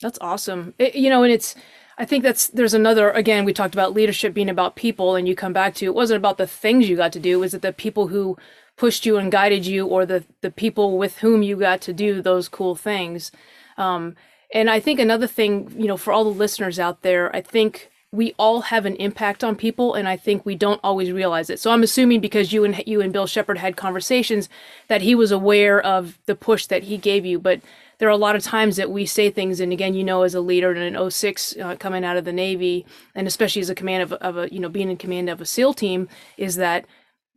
That's 0.00 0.18
awesome. 0.20 0.74
It- 0.78 0.94
you 0.94 1.10
know, 1.10 1.22
and 1.22 1.32
it's, 1.32 1.54
I 1.98 2.06
think 2.06 2.24
that's, 2.24 2.46
there's 2.48 2.72
another, 2.72 3.10
again, 3.10 3.44
we 3.44 3.52
talked 3.52 3.74
about 3.74 3.92
leadership 3.92 4.32
being 4.32 4.48
about 4.48 4.74
people, 4.74 5.14
and 5.14 5.28
you 5.28 5.34
come 5.36 5.52
back 5.52 5.74
to 5.74 5.84
it 5.84 5.94
wasn't 5.94 6.16
about 6.16 6.38
the 6.38 6.46
things 6.46 6.88
you 6.88 6.96
got 6.96 7.12
to 7.12 7.20
do, 7.20 7.38
was 7.38 7.52
it 7.52 7.60
the 7.60 7.74
people 7.74 8.08
who 8.08 8.38
pushed 8.78 9.04
you 9.04 9.18
and 9.18 9.30
guided 9.30 9.66
you, 9.66 9.86
or 9.86 10.06
the, 10.06 10.24
the 10.40 10.50
people 10.50 10.96
with 10.96 11.18
whom 11.18 11.42
you 11.42 11.56
got 11.56 11.82
to 11.82 11.92
do 11.92 12.22
those 12.22 12.48
cool 12.48 12.74
things? 12.74 13.30
Um, 13.76 14.16
and 14.54 14.70
I 14.70 14.80
think 14.80 14.98
another 14.98 15.26
thing, 15.26 15.70
you 15.76 15.86
know, 15.86 15.98
for 15.98 16.14
all 16.14 16.24
the 16.24 16.30
listeners 16.30 16.78
out 16.78 17.02
there, 17.02 17.36
I 17.36 17.42
think 17.42 17.90
we 18.12 18.34
all 18.38 18.62
have 18.62 18.86
an 18.86 18.96
impact 18.96 19.44
on 19.44 19.54
people, 19.54 19.94
and 19.94 20.08
I 20.08 20.16
think 20.16 20.44
we 20.44 20.56
don't 20.56 20.80
always 20.82 21.12
realize 21.12 21.48
it. 21.48 21.60
So 21.60 21.70
I'm 21.70 21.84
assuming 21.84 22.20
because 22.20 22.52
you 22.52 22.64
and 22.64 22.82
you 22.86 23.00
and 23.00 23.12
Bill 23.12 23.26
Shepherd 23.26 23.58
had 23.58 23.76
conversations 23.76 24.48
that 24.88 25.02
he 25.02 25.14
was 25.14 25.30
aware 25.30 25.80
of 25.80 26.18
the 26.26 26.34
push 26.34 26.66
that 26.66 26.84
he 26.84 26.96
gave 26.96 27.24
you, 27.24 27.38
but 27.38 27.60
there 27.98 28.08
are 28.08 28.12
a 28.12 28.16
lot 28.16 28.34
of 28.34 28.42
times 28.42 28.76
that 28.76 28.90
we 28.90 29.06
say 29.06 29.30
things, 29.30 29.60
and 29.60 29.72
again, 29.72 29.94
you 29.94 30.02
know, 30.02 30.22
as 30.22 30.34
a 30.34 30.40
leader 30.40 30.74
in 30.74 30.96
an 30.96 31.10
06 31.10 31.56
uh, 31.58 31.76
coming 31.76 32.04
out 32.04 32.16
of 32.16 32.24
the 32.24 32.32
Navy, 32.32 32.84
and 33.14 33.28
especially 33.28 33.62
as 33.62 33.70
a 33.70 33.74
command 33.76 34.02
of, 34.02 34.12
of 34.14 34.36
a, 34.36 34.52
you 34.52 34.58
know, 34.58 34.68
being 34.68 34.90
in 34.90 34.96
command 34.96 35.28
of 35.28 35.40
a 35.40 35.46
SEAL 35.46 35.74
team, 35.74 36.08
is 36.36 36.56
that 36.56 36.86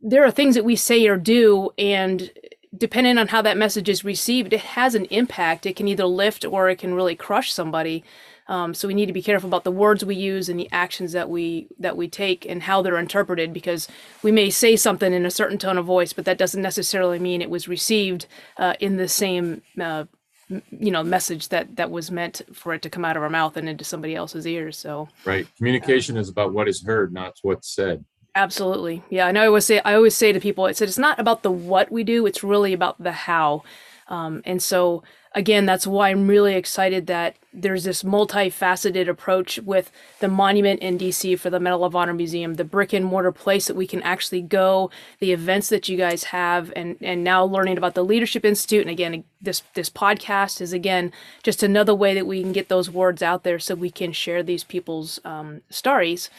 there 0.00 0.24
are 0.24 0.30
things 0.30 0.56
that 0.56 0.64
we 0.64 0.74
say 0.74 1.06
or 1.06 1.16
do, 1.16 1.70
and 1.78 2.32
depending 2.76 3.18
on 3.18 3.28
how 3.28 3.42
that 3.42 3.56
message 3.56 3.88
is 3.88 4.04
received, 4.04 4.52
it 4.52 4.60
has 4.60 4.94
an 4.94 5.04
impact. 5.06 5.66
It 5.66 5.76
can 5.76 5.86
either 5.86 6.06
lift 6.06 6.44
or 6.44 6.68
it 6.68 6.78
can 6.78 6.94
really 6.94 7.14
crush 7.14 7.52
somebody. 7.52 8.02
Um, 8.46 8.74
so 8.74 8.86
we 8.86 8.94
need 8.94 9.06
to 9.06 9.12
be 9.12 9.22
careful 9.22 9.48
about 9.48 9.64
the 9.64 9.70
words 9.70 10.04
we 10.04 10.16
use 10.16 10.48
and 10.48 10.60
the 10.60 10.68
actions 10.70 11.12
that 11.12 11.30
we 11.30 11.68
that 11.78 11.96
we 11.96 12.08
take 12.08 12.44
and 12.44 12.62
how 12.62 12.82
they're 12.82 12.98
interpreted 12.98 13.52
because 13.52 13.88
we 14.22 14.30
may 14.30 14.50
say 14.50 14.76
something 14.76 15.12
in 15.12 15.24
a 15.24 15.30
certain 15.30 15.58
tone 15.58 15.78
of 15.78 15.86
voice, 15.86 16.12
but 16.12 16.24
that 16.26 16.38
doesn't 16.38 16.62
necessarily 16.62 17.18
mean 17.18 17.40
it 17.40 17.50
was 17.50 17.68
received 17.68 18.26
uh, 18.58 18.74
in 18.80 18.96
the 18.96 19.08
same 19.08 19.62
uh, 19.80 20.04
you 20.48 20.90
know 20.90 21.02
message 21.02 21.48
that 21.48 21.76
that 21.76 21.90
was 21.90 22.10
meant 22.10 22.42
for 22.52 22.74
it 22.74 22.82
to 22.82 22.90
come 22.90 23.04
out 23.04 23.16
of 23.16 23.22
our 23.22 23.30
mouth 23.30 23.56
and 23.56 23.68
into 23.68 23.84
somebody 23.84 24.14
else's 24.14 24.46
ears. 24.46 24.76
So 24.76 25.08
Right. 25.24 25.46
Communication 25.56 26.16
is 26.16 26.28
about 26.28 26.52
what 26.52 26.68
is 26.68 26.82
heard, 26.82 27.12
not 27.12 27.38
what's 27.42 27.74
said. 27.74 28.04
Absolutely. 28.36 29.02
Yeah. 29.10 29.28
And 29.28 29.38
I 29.38 29.46
always 29.46 29.64
say, 29.64 29.80
I 29.80 29.94
always 29.94 30.16
say 30.16 30.32
to 30.32 30.40
people, 30.40 30.64
I 30.64 30.72
said, 30.72 30.88
it's 30.88 30.98
not 30.98 31.20
about 31.20 31.42
the 31.42 31.52
what 31.52 31.90
we 31.92 32.02
do, 32.02 32.26
it's 32.26 32.42
really 32.42 32.72
about 32.72 33.00
the 33.02 33.12
how. 33.12 33.62
Um, 34.08 34.42
and 34.44 34.62
so, 34.62 35.02
again, 35.34 35.66
that's 35.66 35.86
why 35.86 36.10
I'm 36.10 36.28
really 36.28 36.54
excited 36.54 37.06
that 37.08 37.36
there's 37.52 37.84
this 37.84 38.02
multifaceted 38.02 39.08
approach 39.08 39.58
with 39.60 39.90
the 40.20 40.28
monument 40.28 40.80
in 40.80 40.98
DC 40.98 41.38
for 41.38 41.50
the 41.50 41.60
Medal 41.60 41.84
of 41.84 41.96
Honor 41.96 42.14
Museum, 42.14 42.54
the 42.54 42.64
brick 42.64 42.92
and 42.92 43.04
mortar 43.04 43.32
place 43.32 43.66
that 43.66 43.76
we 43.76 43.86
can 43.86 44.02
actually 44.02 44.42
go, 44.42 44.90
the 45.18 45.32
events 45.32 45.68
that 45.68 45.88
you 45.88 45.96
guys 45.96 46.24
have, 46.24 46.72
and 46.76 46.96
and 47.00 47.24
now 47.24 47.44
learning 47.44 47.76
about 47.76 47.94
the 47.94 48.04
Leadership 48.04 48.44
Institute. 48.44 48.82
And 48.82 48.90
again, 48.90 49.24
this 49.40 49.62
this 49.74 49.90
podcast 49.90 50.60
is 50.60 50.72
again 50.72 51.12
just 51.42 51.62
another 51.62 51.94
way 51.94 52.14
that 52.14 52.26
we 52.26 52.40
can 52.40 52.52
get 52.52 52.68
those 52.68 52.90
words 52.90 53.22
out 53.22 53.42
there 53.42 53.58
so 53.58 53.74
we 53.74 53.90
can 53.90 54.12
share 54.12 54.42
these 54.42 54.64
people's 54.64 55.20
um, 55.24 55.62
stories. 55.70 56.30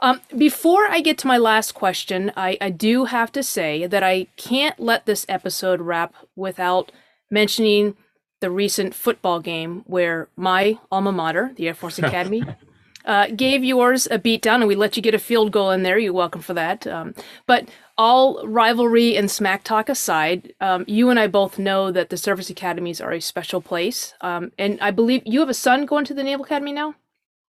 Um, 0.00 0.20
before 0.36 0.86
I 0.86 1.00
get 1.00 1.16
to 1.18 1.26
my 1.26 1.38
last 1.38 1.72
question, 1.72 2.30
I, 2.36 2.58
I 2.60 2.68
do 2.68 3.06
have 3.06 3.32
to 3.32 3.42
say 3.42 3.86
that 3.86 4.02
I 4.02 4.26
can't 4.36 4.78
let 4.78 5.06
this 5.06 5.24
episode 5.30 5.80
wrap 5.80 6.14
without 6.36 6.92
mentioning 7.30 7.96
the 8.44 8.50
recent 8.50 8.94
football 8.94 9.40
game 9.40 9.82
where 9.86 10.28
my 10.36 10.78
alma 10.92 11.10
mater, 11.10 11.52
the 11.56 11.66
Air 11.66 11.72
Force 11.72 11.98
Academy, 11.98 12.42
uh, 13.06 13.28
gave 13.28 13.64
yours 13.64 14.06
a 14.10 14.18
beatdown, 14.18 14.56
and 14.56 14.66
we 14.66 14.74
let 14.74 14.98
you 14.98 15.02
get 15.02 15.14
a 15.14 15.18
field 15.18 15.50
goal 15.50 15.70
in 15.70 15.82
there. 15.82 15.96
You're 15.96 16.12
welcome 16.12 16.42
for 16.42 16.52
that. 16.52 16.86
Um, 16.86 17.14
but 17.46 17.70
all 17.96 18.46
rivalry 18.46 19.16
and 19.16 19.30
smack 19.30 19.64
talk 19.64 19.88
aside, 19.88 20.52
um, 20.60 20.84
you 20.86 21.08
and 21.08 21.18
I 21.18 21.26
both 21.26 21.58
know 21.58 21.90
that 21.90 22.10
the 22.10 22.18
service 22.18 22.50
academies 22.50 23.00
are 23.00 23.12
a 23.12 23.20
special 23.20 23.62
place. 23.62 24.12
Um, 24.20 24.52
and 24.58 24.78
I 24.82 24.90
believe 24.90 25.22
you 25.24 25.40
have 25.40 25.48
a 25.48 25.54
son 25.54 25.86
going 25.86 26.04
to 26.04 26.12
the 26.12 26.22
Naval 26.22 26.44
Academy 26.44 26.72
now. 26.72 26.94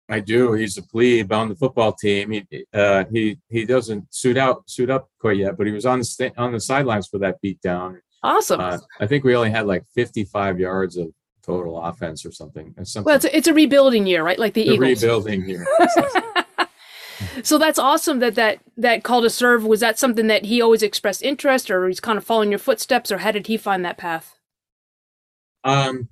I 0.08 0.20
do. 0.20 0.54
He's 0.54 0.78
a 0.78 0.82
plebe 0.82 1.30
on 1.32 1.50
the 1.50 1.54
football 1.54 1.92
team. 1.92 2.30
He 2.30 2.64
uh, 2.72 3.04
he 3.12 3.38
he 3.50 3.66
doesn't 3.66 4.06
suit 4.14 4.38
out 4.38 4.62
suit 4.70 4.88
up 4.88 5.10
quite 5.20 5.36
yet, 5.36 5.58
but 5.58 5.66
he 5.66 5.72
was 5.74 5.84
on 5.84 5.98
the 5.98 6.04
sta- 6.06 6.32
on 6.38 6.52
the 6.52 6.60
sidelines 6.60 7.08
for 7.08 7.18
that 7.18 7.36
beatdown. 7.44 7.98
Awesome. 8.22 8.60
Uh, 8.60 8.78
I 9.00 9.06
think 9.06 9.24
we 9.24 9.34
only 9.34 9.50
had 9.50 9.66
like 9.66 9.84
55 9.94 10.58
yards 10.58 10.96
of 10.96 11.12
total 11.44 11.80
offense 11.80 12.26
or 12.26 12.32
something. 12.32 12.74
something 12.84 13.04
well, 13.04 13.16
it's 13.16 13.24
a, 13.24 13.36
it's 13.36 13.48
a 13.48 13.54
rebuilding 13.54 14.06
year, 14.06 14.22
right? 14.22 14.38
Like 14.38 14.54
the, 14.54 14.64
the 14.64 14.74
Eagles. 14.74 15.02
rebuilding 15.02 15.48
year. 15.48 15.66
so 17.42 17.58
that's 17.58 17.78
awesome 17.78 18.18
that 18.18 18.34
that 18.34 18.60
that 18.76 19.02
call 19.02 19.22
to 19.22 19.30
serve 19.30 19.64
was 19.64 19.80
that 19.80 19.98
something 19.98 20.26
that 20.26 20.44
he 20.44 20.60
always 20.60 20.82
expressed 20.82 21.22
interest, 21.22 21.70
or 21.70 21.86
he's 21.88 22.00
kind 22.00 22.18
of 22.18 22.24
following 22.24 22.50
your 22.50 22.58
footsteps, 22.58 23.10
or 23.10 23.18
how 23.18 23.30
did 23.30 23.46
he 23.46 23.56
find 23.56 23.84
that 23.84 23.98
path? 23.98 24.36
Um, 25.64 26.08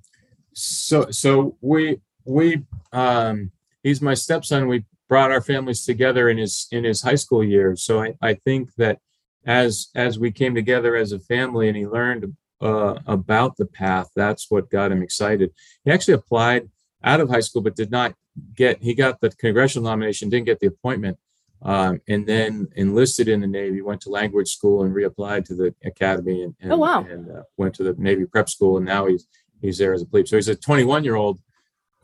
so 0.53 1.11
so 1.11 1.55
we 1.61 2.01
we 2.25 2.63
um 2.91 3.51
he's 3.83 4.01
my 4.01 4.13
stepson. 4.13 4.67
We 4.67 4.85
brought 5.07 5.31
our 5.31 5.41
families 5.41 5.85
together 5.85 6.29
in 6.29 6.37
his 6.37 6.67
in 6.71 6.83
his 6.83 7.01
high 7.01 7.15
school 7.15 7.43
years. 7.43 7.83
So 7.83 8.01
I, 8.01 8.15
I 8.21 8.33
think 8.33 8.73
that 8.75 8.99
as 9.47 9.87
as 9.95 10.19
we 10.19 10.29
came 10.29 10.53
together 10.53 10.95
as 10.95 11.13
a 11.13 11.19
family 11.19 11.69
and 11.69 11.77
he 11.77 11.87
learned 11.87 12.35
uh, 12.61 12.95
about 13.07 13.55
the 13.55 13.65
path, 13.65 14.09
that's 14.15 14.51
what 14.51 14.69
got 14.69 14.91
him 14.91 15.01
excited. 15.01 15.51
He 15.85 15.91
actually 15.91 16.15
applied 16.15 16.69
out 17.03 17.21
of 17.21 17.29
high 17.29 17.39
school, 17.39 17.61
but 17.61 17.75
did 17.75 17.89
not 17.89 18.13
get. 18.53 18.83
He 18.83 18.93
got 18.93 19.21
the 19.21 19.29
congressional 19.29 19.89
nomination, 19.89 20.29
didn't 20.29 20.47
get 20.47 20.59
the 20.59 20.67
appointment, 20.67 21.17
um, 21.61 22.01
and 22.09 22.27
then 22.27 22.67
enlisted 22.75 23.29
in 23.29 23.39
the 23.39 23.47
Navy. 23.47 23.81
Went 23.81 24.01
to 24.01 24.09
language 24.09 24.49
school 24.49 24.83
and 24.83 24.93
reapplied 24.93 25.45
to 25.45 25.55
the 25.55 25.73
academy, 25.85 26.43
and, 26.43 26.55
and 26.59 26.73
oh 26.73 26.77
wow, 26.77 27.05
and 27.05 27.31
uh, 27.31 27.43
went 27.55 27.73
to 27.75 27.83
the 27.83 27.95
Navy 27.97 28.25
prep 28.25 28.49
school, 28.49 28.77
and 28.77 28.85
now 28.85 29.07
he's 29.07 29.27
he's 29.61 29.77
there 29.77 29.93
as 29.93 30.01
a 30.01 30.05
plebe. 30.05 30.27
So 30.27 30.35
he's 30.35 30.49
a 30.49 30.55
21 30.55 31.05
year 31.05 31.15
old 31.15 31.39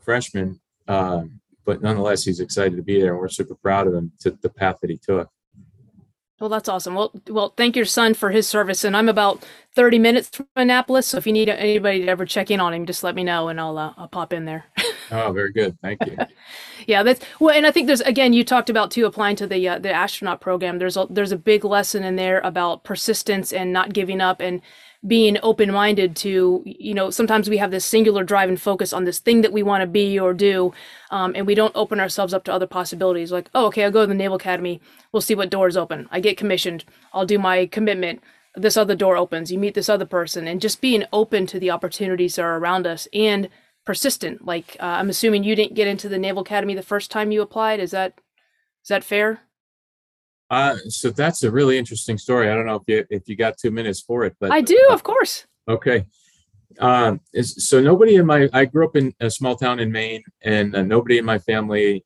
freshman. 0.00 0.60
Um, 0.88 1.40
but 1.66 1.80
nonetheless, 1.80 2.24
he's 2.24 2.40
excited 2.40 2.76
to 2.76 2.82
be 2.82 3.00
there, 3.00 3.12
and 3.12 3.20
we're 3.20 3.28
super 3.28 3.54
proud 3.54 3.86
of 3.86 3.94
him 3.94 4.12
to 4.20 4.30
the 4.30 4.50
path 4.50 4.76
that 4.80 4.90
he 4.90 4.98
took. 4.98 5.30
Well, 6.40 6.50
that's 6.50 6.68
awesome. 6.68 6.94
Well, 6.94 7.12
well, 7.28 7.54
thank 7.56 7.76
your 7.76 7.84
son 7.86 8.14
for 8.14 8.30
his 8.30 8.48
service, 8.48 8.84
and 8.84 8.96
I'm 8.96 9.08
about 9.08 9.44
30 9.74 9.98
minutes 9.98 10.28
from 10.30 10.46
Annapolis. 10.56 11.06
So 11.08 11.18
if 11.18 11.26
you 11.26 11.32
need 11.32 11.48
anybody 11.48 12.02
to 12.02 12.08
ever 12.08 12.26
check 12.26 12.50
in 12.50 12.60
on 12.60 12.74
him, 12.74 12.86
just 12.86 13.04
let 13.04 13.14
me 13.14 13.24
know, 13.24 13.48
and 13.48 13.60
I'll 13.60 13.78
uh, 13.78 13.94
I'll 13.96 14.08
pop 14.08 14.32
in 14.32 14.44
there. 14.44 14.66
oh, 15.10 15.32
very 15.32 15.52
good. 15.52 15.78
Thank 15.80 16.04
you. 16.06 16.16
yeah, 16.86 17.02
that's 17.02 17.24
well, 17.40 17.54
and 17.54 17.66
I 17.66 17.70
think 17.70 17.86
there's 17.86 18.00
again 18.02 18.32
you 18.32 18.44
talked 18.44 18.70
about 18.70 18.90
too 18.90 19.06
applying 19.06 19.36
to 19.36 19.46
the 19.46 19.68
uh, 19.68 19.78
the 19.78 19.92
astronaut 19.92 20.40
program. 20.40 20.78
There's 20.78 20.96
a 20.96 21.06
there's 21.10 21.32
a 21.32 21.38
big 21.38 21.64
lesson 21.64 22.04
in 22.04 22.16
there 22.16 22.40
about 22.40 22.84
persistence 22.84 23.52
and 23.52 23.72
not 23.72 23.92
giving 23.92 24.20
up 24.20 24.40
and 24.40 24.60
being 25.06 25.36
open 25.42 25.70
minded 25.70 26.16
to, 26.16 26.62
you 26.64 26.94
know, 26.94 27.10
sometimes 27.10 27.50
we 27.50 27.58
have 27.58 27.70
this 27.70 27.84
singular 27.84 28.24
drive 28.24 28.48
and 28.48 28.60
focus 28.60 28.92
on 28.92 29.04
this 29.04 29.18
thing 29.18 29.42
that 29.42 29.52
we 29.52 29.62
want 29.62 29.82
to 29.82 29.86
be 29.86 30.18
or 30.18 30.32
do, 30.32 30.72
um, 31.10 31.32
and 31.36 31.46
we 31.46 31.54
don't 31.54 31.76
open 31.76 32.00
ourselves 32.00 32.32
up 32.32 32.44
to 32.44 32.52
other 32.52 32.66
possibilities. 32.66 33.30
Like, 33.30 33.50
oh, 33.54 33.66
okay, 33.66 33.84
I'll 33.84 33.90
go 33.90 34.02
to 34.02 34.06
the 34.06 34.14
Naval 34.14 34.36
Academy. 34.36 34.80
We'll 35.12 35.20
see 35.20 35.34
what 35.34 35.50
doors 35.50 35.76
open. 35.76 36.08
I 36.10 36.20
get 36.20 36.38
commissioned. 36.38 36.84
I'll 37.12 37.26
do 37.26 37.38
my 37.38 37.66
commitment. 37.66 38.22
This 38.54 38.76
other 38.76 38.94
door 38.94 39.16
opens. 39.16 39.52
You 39.52 39.58
meet 39.58 39.74
this 39.74 39.88
other 39.88 40.06
person, 40.06 40.46
and 40.46 40.60
just 40.60 40.80
being 40.80 41.04
open 41.12 41.46
to 41.48 41.58
the 41.58 41.70
opportunities 41.70 42.36
that 42.36 42.42
are 42.42 42.56
around 42.56 42.86
us 42.86 43.08
and 43.12 43.48
persistent. 43.84 44.44
Like, 44.44 44.76
uh, 44.80 44.86
I'm 44.86 45.10
assuming 45.10 45.44
you 45.44 45.56
didn't 45.56 45.74
get 45.74 45.88
into 45.88 46.08
the 46.08 46.18
Naval 46.18 46.42
Academy 46.42 46.74
the 46.74 46.82
first 46.82 47.10
time 47.10 47.32
you 47.32 47.42
applied. 47.42 47.80
Is 47.80 47.90
that 47.92 48.14
is 48.82 48.88
that 48.88 49.04
fair? 49.04 49.40
Uh, 50.50 50.76
so 50.88 51.10
that's 51.10 51.42
a 51.42 51.50
really 51.50 51.78
interesting 51.78 52.18
story. 52.18 52.50
I 52.50 52.54
don't 52.54 52.66
know 52.66 52.76
if 52.76 52.82
you 52.86 53.04
if 53.10 53.28
you 53.28 53.36
got 53.36 53.58
two 53.58 53.70
minutes 53.70 54.00
for 54.00 54.24
it, 54.24 54.36
but 54.40 54.50
I 54.50 54.60
do, 54.60 54.88
of 54.90 55.02
course. 55.02 55.46
Okay. 55.68 56.06
Um, 56.80 57.20
is, 57.32 57.68
so 57.68 57.80
nobody 57.80 58.16
in 58.16 58.26
my 58.26 58.48
I 58.52 58.64
grew 58.64 58.86
up 58.86 58.96
in 58.96 59.14
a 59.20 59.30
small 59.30 59.56
town 59.56 59.80
in 59.80 59.90
Maine, 59.90 60.22
and 60.42 60.74
uh, 60.74 60.82
nobody 60.82 61.18
in 61.18 61.24
my 61.24 61.38
family 61.38 62.04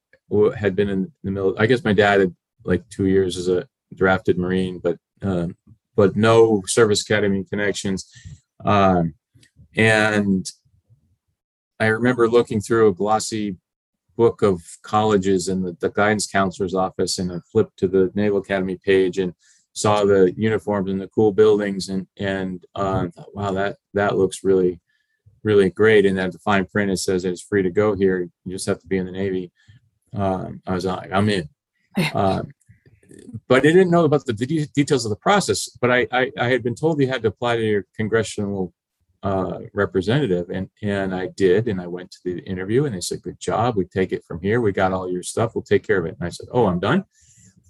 had 0.56 0.76
been 0.76 0.88
in 0.88 1.12
the 1.24 1.30
military. 1.30 1.64
I 1.64 1.66
guess 1.66 1.84
my 1.84 1.92
dad 1.92 2.20
had 2.20 2.36
like 2.64 2.88
two 2.90 3.06
years 3.06 3.36
as 3.36 3.48
a 3.48 3.66
drafted 3.94 4.38
Marine, 4.38 4.78
but 4.78 4.98
um, 5.22 5.56
but 5.96 6.16
no 6.16 6.62
service 6.66 7.02
academy 7.02 7.44
connections. 7.44 8.08
Um, 8.64 9.14
and 9.76 10.46
I 11.80 11.86
remember 11.86 12.28
looking 12.28 12.60
through 12.60 12.88
a 12.88 12.94
glossy 12.94 13.56
book 14.16 14.42
of 14.42 14.62
colleges 14.82 15.48
in 15.48 15.62
the, 15.62 15.76
the 15.80 15.90
guidance 15.90 16.26
counselor's 16.26 16.74
office 16.74 17.18
and 17.18 17.32
I 17.32 17.36
flipped 17.52 17.78
to 17.78 17.88
the 17.88 18.10
Naval 18.14 18.38
Academy 18.38 18.76
page 18.76 19.18
and 19.18 19.32
saw 19.74 20.04
the 20.04 20.34
uniforms 20.36 20.90
and 20.90 21.00
the 21.00 21.08
cool 21.08 21.32
buildings 21.32 21.88
and 21.88 22.06
and 22.16 22.64
uh, 22.74 23.06
thought, 23.08 23.34
wow 23.34 23.52
that 23.52 23.76
that 23.94 24.16
looks 24.16 24.42
really 24.42 24.80
really 25.44 25.70
great. 25.70 26.04
And 26.04 26.18
that 26.18 26.32
the 26.32 26.38
fine 26.40 26.66
print 26.66 26.90
it 26.90 26.96
says 26.98 27.24
it's 27.24 27.40
free 27.40 27.62
to 27.62 27.70
go 27.70 27.94
here. 27.94 28.28
You 28.44 28.52
just 28.52 28.66
have 28.66 28.80
to 28.80 28.86
be 28.86 28.98
in 28.98 29.06
the 29.06 29.12
Navy. 29.12 29.52
Um, 30.12 30.60
I 30.66 30.74
was 30.74 30.84
like 30.84 31.12
I'm 31.12 31.28
in. 31.28 31.48
Um, 32.14 32.52
but 33.48 33.58
I 33.58 33.72
didn't 33.72 33.90
know 33.90 34.04
about 34.04 34.24
the 34.24 34.32
details 34.32 35.04
of 35.04 35.10
the 35.10 35.16
process 35.16 35.68
but 35.80 35.90
I, 35.90 36.06
I 36.12 36.30
I 36.38 36.48
had 36.48 36.62
been 36.62 36.76
told 36.76 37.00
you 37.00 37.08
had 37.08 37.22
to 37.22 37.28
apply 37.28 37.56
to 37.56 37.64
your 37.64 37.86
congressional 37.96 38.72
uh, 39.22 39.58
representative 39.74 40.48
and 40.50 40.68
and 40.82 41.14
I 41.14 41.26
did 41.36 41.66
and 41.66 41.80
I 41.80 41.86
went 41.88 42.10
to 42.12 42.18
the 42.24 42.38
interview 42.40 42.84
and 42.84 42.94
they 42.94 43.00
said 43.00 43.22
good 43.22 43.40
job 43.40 43.76
we 43.76 43.84
take 43.84 44.12
it 44.12 44.24
from 44.24 44.40
here 44.40 44.60
we 44.60 44.70
got 44.70 44.92
all 44.92 45.10
your 45.10 45.24
stuff 45.24 45.54
we'll 45.54 45.62
take 45.62 45.84
care 45.84 45.98
of 45.98 46.06
it. 46.06 46.16
And 46.18 46.26
I 46.26 46.30
said 46.30 46.46
oh 46.52 46.66
I'm 46.66 46.78
done? 46.78 47.04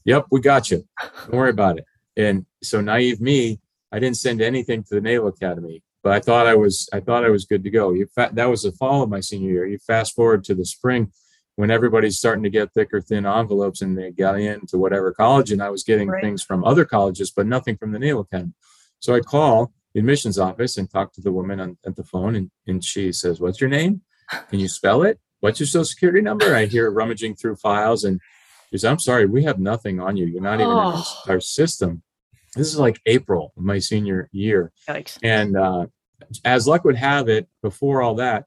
Yep 0.05 0.27
we 0.31 0.41
got 0.41 0.71
you. 0.71 0.87
Don't 1.03 1.33
worry 1.33 1.51
about 1.51 1.79
it. 1.79 1.85
And 2.17 2.45
so 2.63 2.81
naive 2.81 3.21
me 3.21 3.61
I 3.91 3.99
didn't 3.99 4.19
send 4.19 4.43
anything 4.43 4.83
to 4.85 4.95
the 4.95 5.01
Naval 5.01 5.29
Academy 5.29 5.83
but 6.03 6.13
I 6.13 6.21
thought 6.21 6.47
I 6.47 6.55
was 6.55 6.89
I 6.93 7.01
thought 7.01 7.25
I 7.25 7.31
was 7.31 7.45
good 7.45 7.65
to 7.65 7.71
go. 7.71 7.93
You 7.93 8.07
fa- 8.15 8.31
that 8.33 8.47
was 8.47 8.63
the 8.63 8.73
fall 8.73 9.03
of 9.03 9.09
my 9.09 9.21
senior 9.21 9.51
year. 9.51 9.67
You 9.67 9.79
fast 9.79 10.15
forward 10.15 10.45
to 10.45 10.55
the 10.55 10.65
spring 10.65 11.13
when 11.57 11.71
everybody's 11.71 12.19
starting 12.19 12.45
to 12.45 12.51
get 12.51 12.73
thicker 12.73 13.01
thin 13.01 13.27
envelopes 13.27 13.83
and 13.83 13.99
they 13.99 14.11
got 14.11 14.39
into 14.39 14.79
whatever 14.79 15.13
college 15.13 15.51
and 15.51 15.63
I 15.63 15.71
was 15.71 15.83
getting 15.83 16.09
right. 16.09 16.23
things 16.23 16.43
from 16.43 16.65
other 16.65 16.85
colleges 16.85 17.31
but 17.31 17.47
nothing 17.47 17.77
from 17.77 17.93
the 17.93 17.99
Naval 17.99 18.21
Academy. 18.21 18.53
So 19.01 19.15
I 19.15 19.21
call 19.21 19.73
admissions 19.99 20.39
office 20.39 20.77
and 20.77 20.91
talked 20.91 21.15
to 21.15 21.21
the 21.21 21.33
woman 21.33 21.61
on, 21.61 21.79
at 21.87 21.97
the 21.97 22.05
phone 22.05 22.35
and, 22.37 22.51
and 22.67 22.83
she 22.85 23.13
says 23.13 23.41
what's 23.41 23.61
your 23.61 23.71
name? 23.71 24.03
Can 24.51 24.61
you 24.61 24.69
spell 24.69 25.03
it? 25.03 25.19
What's 25.41 25.61
your 25.61 25.67
social 25.67 25.85
security 25.85 26.21
number? 26.21 26.55
I 26.55 26.67
hear 26.67 26.91
rummaging 26.91 27.37
through 27.37 27.57
files 27.57 28.05
and 28.05 28.21
she 28.71 28.77
says 28.77 28.85
i'm 28.85 28.99
sorry 28.99 29.25
we 29.25 29.45
have 29.45 29.59
nothing 29.59 30.01
on 30.01 30.17
you. 30.17 30.27
You're 30.27 30.43
not 30.43 30.61
even 30.61 30.73
oh. 30.73 31.05
in 31.27 31.33
our 31.33 31.41
system. 31.41 32.03
This 32.55 32.69
is 32.69 32.79
like 32.79 33.01
april 33.07 33.53
of 33.57 33.63
my 33.63 33.79
senior 33.79 34.29
year. 34.33 34.73
Yikes. 34.89 35.19
and 35.23 35.57
uh, 35.57 35.87
as 36.45 36.67
luck 36.67 36.85
would 36.85 36.97
have 36.97 37.29
it 37.29 37.49
before 37.63 38.03
all 38.03 38.15
that 38.17 38.45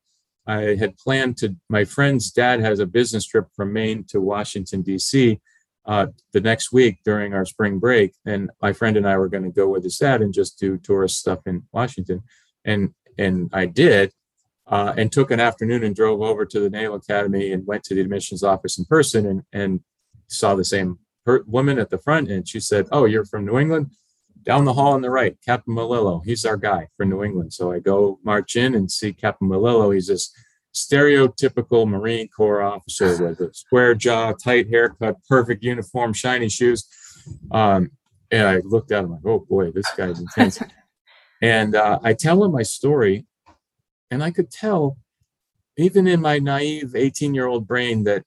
i 0.48 0.76
had 0.76 0.98
planned 0.98 1.38
to 1.38 1.56
my 1.70 1.86
friend's 1.86 2.32
dad 2.32 2.60
has 2.60 2.80
a 2.80 2.86
business 2.86 3.26
trip 3.26 3.48
from 3.56 3.72
maine 3.72 4.04
to 4.04 4.20
washington 4.20 4.82
d.c 4.82 5.40
uh, 5.86 6.08
the 6.34 6.41
next 6.41 6.72
week 6.72 7.00
during 7.04 7.34
our 7.34 7.46
spring 7.46 7.80
break. 7.80 8.13
And 8.26 8.50
my 8.62 8.74
friend 8.74 8.98
and 8.98 9.08
I 9.08 9.17
were 9.17 9.30
going 9.30 9.44
to 9.44 9.50
go 9.50 9.67
with 9.67 9.84
his 9.84 9.98
dad 9.98 10.22
and 10.22 10.34
just 10.34 10.60
do 10.60 10.78
tourist 10.78 11.20
stuff 11.20 11.39
in 11.46 11.63
Washington. 11.72 12.24
And 12.65 12.94
and 13.17 13.50
I 13.52 13.65
did, 13.65 14.13
uh, 14.67 14.94
and 14.96 15.12
took 15.12 15.32
an 15.32 15.39
afternoon 15.39 15.84
and 15.84 15.96
drove 15.96 16.22
over 16.22 16.46
to 16.46 16.60
the 16.60 16.70
Naval 16.70 16.96
Academy 16.96 17.52
and 17.52 17.67
went 17.67 17.84
to 17.86 17.96
the 17.96 18.02
admissions 18.02 18.44
office 18.44 18.78
in 18.78 18.86
person 18.86 19.26
and 19.26 19.44
and 19.52 19.80
saw 20.28 20.56
the 20.56 20.63
same 20.63 21.00
per- 21.26 21.44
woman 21.46 21.80
at 21.80 21.89
the 21.89 21.98
front. 21.98 22.30
And 22.30 22.48
she 22.48 22.60
said, 22.60 22.88
"Oh, 22.91 23.06
you're 23.06 23.26
from 23.26 23.46
New 23.46 23.58
England." 23.58 23.91
Down 24.44 24.65
the 24.65 24.74
hall 24.74 24.94
on 24.94 25.02
the 25.02 25.12
right, 25.12 25.38
Captain 25.46 25.76
Malillo. 25.76 26.24
He's 26.26 26.46
our 26.46 26.58
guy 26.58 26.88
for 26.98 27.06
New 27.06 27.24
England. 27.24 27.54
So 27.54 27.72
I 27.72 27.78
go 27.78 28.20
march 28.24 28.56
in 28.56 28.74
and 28.74 28.89
see 28.89 29.13
Captain 29.13 29.48
Malillo. 29.48 29.94
He's 29.94 30.08
this 30.08 30.34
stereotypical 30.74 31.88
Marine 31.88 32.28
Corps 32.28 32.62
officer 32.62 33.28
with 33.28 33.40
a 33.42 33.54
square 33.54 33.94
jaw, 33.96 34.34
tight 34.34 34.70
haircut, 34.70 35.18
perfect 35.28 35.64
uniform, 35.64 36.14
shiny 36.14 36.50
shoes. 36.50 36.88
Um, 37.52 37.92
and 38.32 38.48
I 38.48 38.58
looked 38.64 38.92
at 38.92 39.04
him 39.04 39.12
like, 39.12 39.26
oh 39.26 39.40
boy, 39.40 39.72
this 39.72 39.90
guy's 39.96 40.20
intense. 40.20 40.60
And 41.42 41.76
uh, 41.76 41.98
I 42.04 42.14
tell 42.14 42.44
him 42.44 42.52
my 42.52 42.62
story, 42.62 43.26
and 44.12 44.24
I 44.24 44.30
could 44.30 44.52
tell, 44.52 44.98
even 45.76 46.06
in 46.06 46.22
my 46.22 46.38
naive 46.38 46.96
18 46.96 47.34
year 47.34 47.48
old 47.48 47.68
brain, 47.68 48.04
that 48.04 48.24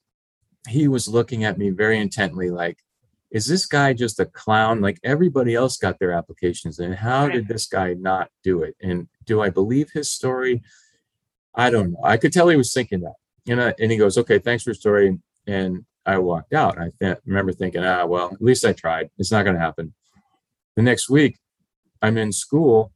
he 0.69 0.89
was 0.89 1.07
looking 1.07 1.45
at 1.45 1.57
me 1.57 1.71
very 1.71 1.99
intently, 1.99 2.51
like, 2.51 2.79
is 3.31 3.47
this 3.47 3.67
guy 3.67 3.93
just 3.93 4.21
a 4.21 4.27
clown? 4.27 4.81
Like 4.81 4.99
everybody 5.03 5.55
else 5.55 5.77
got 5.77 5.99
their 5.99 6.13
applications 6.13 6.79
and 6.79 6.95
How 6.95 7.29
did 7.29 7.49
this 7.49 7.67
guy 7.67 7.95
not 7.95 8.31
do 8.45 8.63
it? 8.63 8.77
And 8.81 9.09
do 9.25 9.43
I 9.43 9.51
believe 9.51 9.91
his 9.93 10.11
story? 10.11 10.63
I 11.55 11.71
don't 11.71 11.93
know. 11.93 12.01
I 12.03 12.17
could 12.17 12.33
tell 12.33 12.49
he 12.49 12.57
was 12.57 12.73
thinking 12.73 13.01
that. 13.01 13.15
And, 13.47 13.63
I, 13.63 13.75
and 13.79 13.91
he 13.91 13.99
goes, 13.99 14.19
okay, 14.19 14.39
thanks 14.39 14.65
for 14.65 14.71
your 14.71 14.75
story. 14.75 15.19
And 15.47 15.85
I 16.07 16.19
walked 16.19 16.53
out. 16.53 16.79
I 16.79 16.91
th- 17.01 17.19
remember 17.27 17.53
thinking, 17.53 17.85
ah, 17.85 18.05
well, 18.07 18.31
at 18.33 18.43
least 18.43 18.65
I 18.65 18.73
tried. 18.73 19.11
It's 19.19 19.31
not 19.33 19.45
going 19.45 19.57
to 19.57 19.63
happen. 19.63 19.95
The 20.77 20.83
next 20.83 21.09
week, 21.09 21.39
I'm 22.03 22.19
in 22.19 22.33
school 22.33 22.93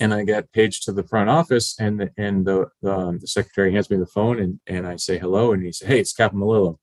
and 0.00 0.14
I 0.14 0.24
get 0.24 0.52
paged 0.52 0.84
to 0.84 0.92
the 0.92 1.02
front 1.02 1.28
office, 1.28 1.78
and 1.78 2.00
the, 2.00 2.10
and 2.16 2.46
the, 2.46 2.68
um, 2.84 3.18
the 3.18 3.26
secretary 3.26 3.72
hands 3.72 3.90
me 3.90 3.98
the 3.98 4.06
phone, 4.06 4.40
and, 4.40 4.58
and 4.66 4.86
I 4.86 4.96
say 4.96 5.18
hello, 5.18 5.52
and 5.52 5.62
he 5.62 5.70
says, 5.70 5.86
"Hey, 5.86 6.00
it's 6.00 6.12
Captain 6.14 6.40
Melillo. 6.40 6.78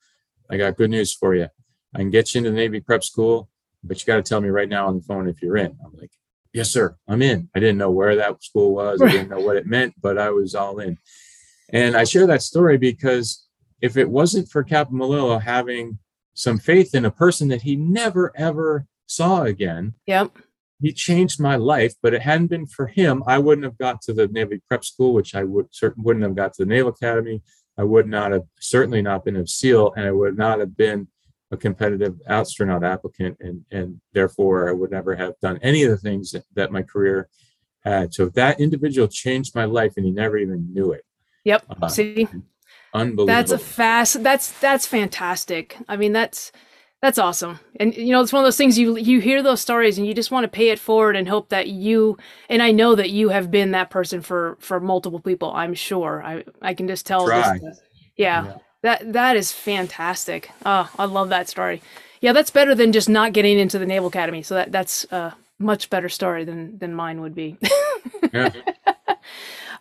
I 0.49 0.57
got 0.57 0.77
good 0.77 0.91
news 0.91 1.13
for 1.13 1.35
you. 1.35 1.47
I 1.95 1.97
can 1.97 2.11
get 2.11 2.33
you 2.33 2.37
into 2.37 2.51
the 2.51 2.55
Navy 2.55 2.79
prep 2.79 3.03
school, 3.03 3.49
but 3.83 3.99
you 3.99 4.05
got 4.05 4.17
to 4.17 4.21
tell 4.21 4.41
me 4.41 4.49
right 4.49 4.69
now 4.69 4.87
on 4.87 4.97
the 4.97 5.01
phone 5.01 5.27
if 5.27 5.41
you're 5.41 5.57
in." 5.57 5.75
I'm 5.83 5.97
like, 5.97 6.11
"Yes, 6.53 6.69
sir. 6.71 6.95
I'm 7.07 7.21
in." 7.21 7.49
I 7.55 7.59
didn't 7.59 7.77
know 7.77 7.91
where 7.91 8.15
that 8.15 8.43
school 8.43 8.73
was. 8.73 9.01
I 9.01 9.09
didn't 9.11 9.29
know 9.29 9.39
what 9.39 9.57
it 9.57 9.67
meant, 9.67 9.93
but 10.01 10.17
I 10.17 10.29
was 10.31 10.55
all 10.55 10.79
in. 10.79 10.97
And 11.71 11.95
I 11.95 12.03
share 12.03 12.25
that 12.27 12.41
story 12.41 12.77
because 12.77 13.45
if 13.81 13.95
it 13.97 14.09
wasn't 14.09 14.49
for 14.49 14.63
Captain 14.63 14.97
Melillo 14.97 15.41
having 15.41 15.99
some 16.33 16.57
faith 16.57 16.95
in 16.95 17.05
a 17.05 17.11
person 17.11 17.47
that 17.49 17.61
he 17.61 17.75
never 17.75 18.31
ever 18.35 18.85
saw 19.05 19.43
again, 19.43 19.93
Yep. 20.07 20.31
he 20.81 20.91
changed 20.93 21.39
my 21.39 21.55
life. 21.55 21.93
But 22.01 22.13
it 22.13 22.21
hadn't 22.21 22.47
been 22.47 22.65
for 22.65 22.87
him, 22.87 23.23
I 23.27 23.37
wouldn't 23.37 23.65
have 23.65 23.77
got 23.77 24.01
to 24.03 24.13
the 24.13 24.27
Navy 24.27 24.61
Prep 24.67 24.83
School, 24.83 25.13
which 25.13 25.35
I 25.35 25.43
would 25.43 25.67
certain 25.71 26.03
wouldn't 26.03 26.23
have 26.23 26.35
got 26.35 26.53
to 26.55 26.65
the 26.65 26.69
Naval 26.69 26.91
Academy. 26.91 27.41
I 27.77 27.83
would 27.83 28.07
not 28.07 28.31
have 28.31 28.43
certainly 28.59 29.01
not 29.01 29.23
been 29.23 29.37
a 29.37 29.47
SEAL, 29.47 29.93
and 29.95 30.05
I 30.05 30.11
would 30.11 30.37
not 30.37 30.59
have 30.59 30.75
been 30.75 31.07
a 31.51 31.57
competitive 31.57 32.19
astronaut 32.27 32.83
applicant, 32.83 33.37
and 33.39 33.63
and 33.71 33.99
therefore 34.13 34.69
I 34.69 34.73
would 34.73 34.91
never 34.91 35.15
have 35.15 35.39
done 35.39 35.59
any 35.61 35.83
of 35.83 35.91
the 35.91 35.97
things 35.97 36.31
that, 36.31 36.43
that 36.53 36.71
my 36.71 36.83
career 36.83 37.27
had. 37.83 38.13
So 38.13 38.29
that 38.29 38.59
individual 38.59 39.07
changed 39.07 39.55
my 39.55 39.65
life, 39.65 39.93
and 39.97 40.05
he 40.05 40.11
never 40.11 40.37
even 40.37 40.73
knew 40.73 40.91
it. 40.91 41.05
Yep. 41.45 41.65
Uh, 41.81 41.87
See, 41.87 42.27
Unbelievable. 42.93 43.25
that's 43.25 43.51
a 43.51 43.57
fast. 43.57 44.23
That's 44.23 44.51
that's 44.59 44.85
fantastic. 44.85 45.77
I 45.87 45.95
mean, 45.97 46.11
that's 46.13 46.51
that's 47.01 47.17
awesome. 47.17 47.59
And 47.79 47.95
you 47.95 48.11
know, 48.11 48.21
it's 48.21 48.33
one 48.33 48.43
of 48.43 48.45
those 48.45 48.57
things 48.57 48.77
you 48.77 48.97
you 48.97 49.21
hear 49.21 49.41
those 49.41 49.61
stories 49.61 49.97
and 49.97 50.05
you 50.05 50.13
just 50.13 50.31
want 50.31 50.43
to 50.43 50.49
pay 50.49 50.69
it 50.69 50.79
forward 50.79 51.15
and 51.15 51.27
hope 51.27 51.49
that 51.49 51.67
you 51.67 52.17
and 52.49 52.61
I 52.61 52.71
know 52.71 52.95
that 52.95 53.09
you 53.09 53.29
have 53.29 53.49
been 53.49 53.71
that 53.71 53.89
person 53.89 54.21
for 54.21 54.57
for 54.59 54.79
multiple 54.79 55.19
people. 55.19 55.51
I'm 55.53 55.73
sure. 55.73 56.21
I 56.23 56.43
I 56.61 56.73
can 56.73 56.87
just 56.87 57.05
tell. 57.05 57.27
Yeah, 57.29 58.43
Yeah. 58.45 58.57
That 58.81 59.13
that 59.13 59.35
is 59.35 59.51
fantastic. 59.51 60.51
Oh, 60.65 60.89
I 60.97 61.05
love 61.05 61.29
that 61.29 61.49
story. 61.49 61.81
Yeah, 62.21 62.33
that's 62.33 62.51
better 62.51 62.75
than 62.75 62.91
just 62.91 63.09
not 63.09 63.33
getting 63.33 63.59
into 63.59 63.79
the 63.79 63.85
Naval 63.85 64.07
Academy. 64.09 64.41
So 64.41 64.55
that 64.55 64.71
that's 64.71 65.05
a 65.11 65.35
much 65.57 65.89
better 65.89 66.09
story 66.09 66.43
than 66.45 66.77
than 66.77 66.93
mine 66.93 67.21
would 67.21 67.35
be. 67.35 67.57
Yeah. 68.33 68.51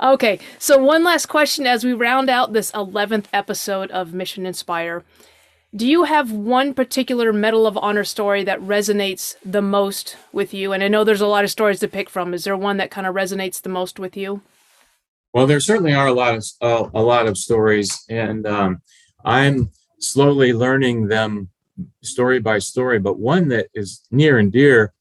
Okay, 0.00 0.38
so 0.60 0.78
one 0.78 1.02
last 1.02 1.26
question 1.26 1.66
as 1.66 1.82
we 1.82 1.92
round 1.92 2.30
out 2.30 2.52
this 2.52 2.70
11th 2.70 3.24
episode 3.32 3.90
of 3.90 4.14
Mission 4.14 4.46
Inspire. 4.46 5.02
Do 5.74 5.88
you 5.88 6.04
have 6.04 6.30
one 6.30 6.72
particular 6.72 7.32
Medal 7.32 7.66
of 7.66 7.76
Honor 7.76 8.04
story 8.04 8.44
that 8.44 8.60
resonates 8.60 9.34
the 9.44 9.60
most 9.60 10.16
with 10.32 10.54
you? 10.54 10.72
And 10.72 10.84
I 10.84 10.88
know 10.88 11.02
there's 11.02 11.20
a 11.20 11.26
lot 11.26 11.42
of 11.42 11.50
stories 11.50 11.80
to 11.80 11.88
pick 11.88 12.08
from. 12.08 12.32
Is 12.32 12.44
there 12.44 12.56
one 12.56 12.76
that 12.76 12.92
kind 12.92 13.08
of 13.08 13.14
resonates 13.16 13.60
the 13.60 13.68
most 13.68 13.98
with 13.98 14.16
you? 14.16 14.40
Well, 15.34 15.46
there 15.46 15.60
certainly 15.60 15.94
are 15.94 16.06
a 16.06 16.12
lot 16.12 16.34
of 16.34 16.90
a 16.94 17.02
lot 17.02 17.26
of 17.26 17.36
stories, 17.36 18.04
and 18.08 18.46
um, 18.46 18.82
I'm 19.24 19.70
slowly 20.00 20.52
learning 20.52 21.08
them 21.08 21.50
story 22.02 22.40
by 22.40 22.58
story. 22.58 22.98
But 22.98 23.18
one 23.18 23.48
that 23.48 23.68
is 23.74 24.02
near 24.10 24.38
and 24.38 24.50
dear 24.50 24.94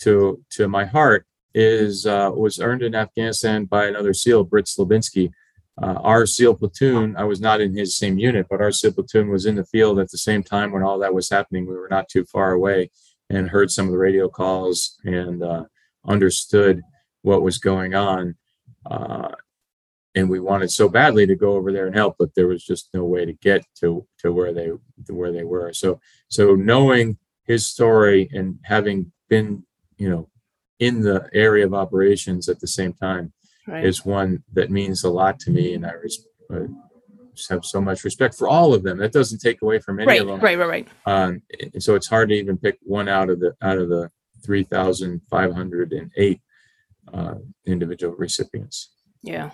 to 0.00 0.44
to 0.50 0.68
my 0.68 0.84
heart 0.84 1.26
is 1.54 2.06
uh, 2.06 2.30
was 2.34 2.60
earned 2.60 2.82
in 2.82 2.94
Afghanistan 2.94 3.64
by 3.64 3.86
another 3.86 4.12
SEAL, 4.12 4.44
Britt 4.44 4.66
Slabinski. 4.66 5.32
Uh, 5.82 5.98
our 6.02 6.26
SEAL 6.26 6.56
platoon, 6.56 7.16
I 7.16 7.24
was 7.24 7.40
not 7.40 7.62
in 7.62 7.74
his 7.74 7.96
same 7.96 8.18
unit, 8.18 8.46
but 8.50 8.60
our 8.60 8.72
SEAL 8.72 8.92
platoon 8.92 9.30
was 9.30 9.46
in 9.46 9.54
the 9.54 9.64
field 9.64 9.98
at 9.98 10.10
the 10.10 10.18
same 10.18 10.42
time 10.42 10.72
when 10.72 10.82
all 10.82 10.98
that 10.98 11.14
was 11.14 11.30
happening. 11.30 11.66
We 11.66 11.74
were 11.74 11.88
not 11.88 12.08
too 12.08 12.24
far 12.26 12.52
away 12.52 12.90
and 13.30 13.48
heard 13.48 13.70
some 13.70 13.86
of 13.86 13.92
the 13.92 13.98
radio 13.98 14.28
calls 14.28 14.98
and 15.04 15.42
uh, 15.42 15.64
understood 16.06 16.82
what 17.22 17.42
was 17.42 17.58
going 17.58 17.94
on. 17.94 18.36
Uh, 18.84 19.30
and 20.14 20.28
we 20.28 20.40
wanted 20.40 20.70
so 20.70 20.88
badly 20.88 21.26
to 21.26 21.36
go 21.36 21.52
over 21.52 21.72
there 21.72 21.86
and 21.86 21.94
help, 21.94 22.16
but 22.18 22.34
there 22.34 22.48
was 22.48 22.64
just 22.64 22.88
no 22.94 23.04
way 23.04 23.24
to 23.24 23.32
get 23.34 23.64
to 23.80 24.06
to 24.18 24.32
where 24.32 24.52
they 24.52 24.66
to 25.06 25.14
where 25.14 25.32
they 25.32 25.44
were. 25.44 25.72
So 25.72 26.00
so 26.28 26.54
knowing 26.54 27.16
his 27.44 27.66
story 27.66 28.28
and 28.32 28.58
having 28.64 29.12
been, 29.28 29.64
you 29.98 30.08
know, 30.10 30.28
in 30.78 31.00
the 31.00 31.28
area 31.32 31.64
of 31.66 31.74
operations 31.74 32.48
at 32.48 32.60
the 32.60 32.66
same 32.68 32.92
time 32.92 33.32
Right. 33.66 33.84
is 33.84 34.04
one 34.04 34.42
that 34.54 34.70
means 34.70 35.04
a 35.04 35.10
lot 35.10 35.38
to 35.40 35.50
me, 35.50 35.74
and 35.74 35.86
I 35.86 35.92
res- 35.92 36.26
uh, 36.52 36.60
just 37.34 37.50
have 37.50 37.64
so 37.64 37.80
much 37.80 38.02
respect 38.02 38.34
for 38.34 38.48
all 38.48 38.74
of 38.74 38.82
them. 38.82 38.98
That 38.98 39.12
doesn't 39.12 39.38
take 39.40 39.62
away 39.62 39.78
from 39.78 40.00
any 40.00 40.08
right, 40.08 40.20
of 40.22 40.26
them. 40.26 40.40
right, 40.40 40.58
right, 40.58 40.68
right. 40.68 40.88
Um, 41.06 41.42
and 41.74 41.80
so 41.80 41.94
it's 41.94 42.08
hard 42.08 42.30
to 42.30 42.34
even 42.34 42.56
pick 42.56 42.78
one 42.82 43.06
out 43.08 43.28
of 43.30 43.38
the 43.38 43.54
out 43.62 43.78
of 43.78 43.88
the 43.90 44.10
three 44.42 44.64
thousand 44.64 45.20
five 45.30 45.52
hundred 45.54 45.92
and 45.92 46.10
eight 46.16 46.40
uh, 47.12 47.34
individual 47.66 48.14
recipients. 48.16 48.90
Yeah. 49.22 49.50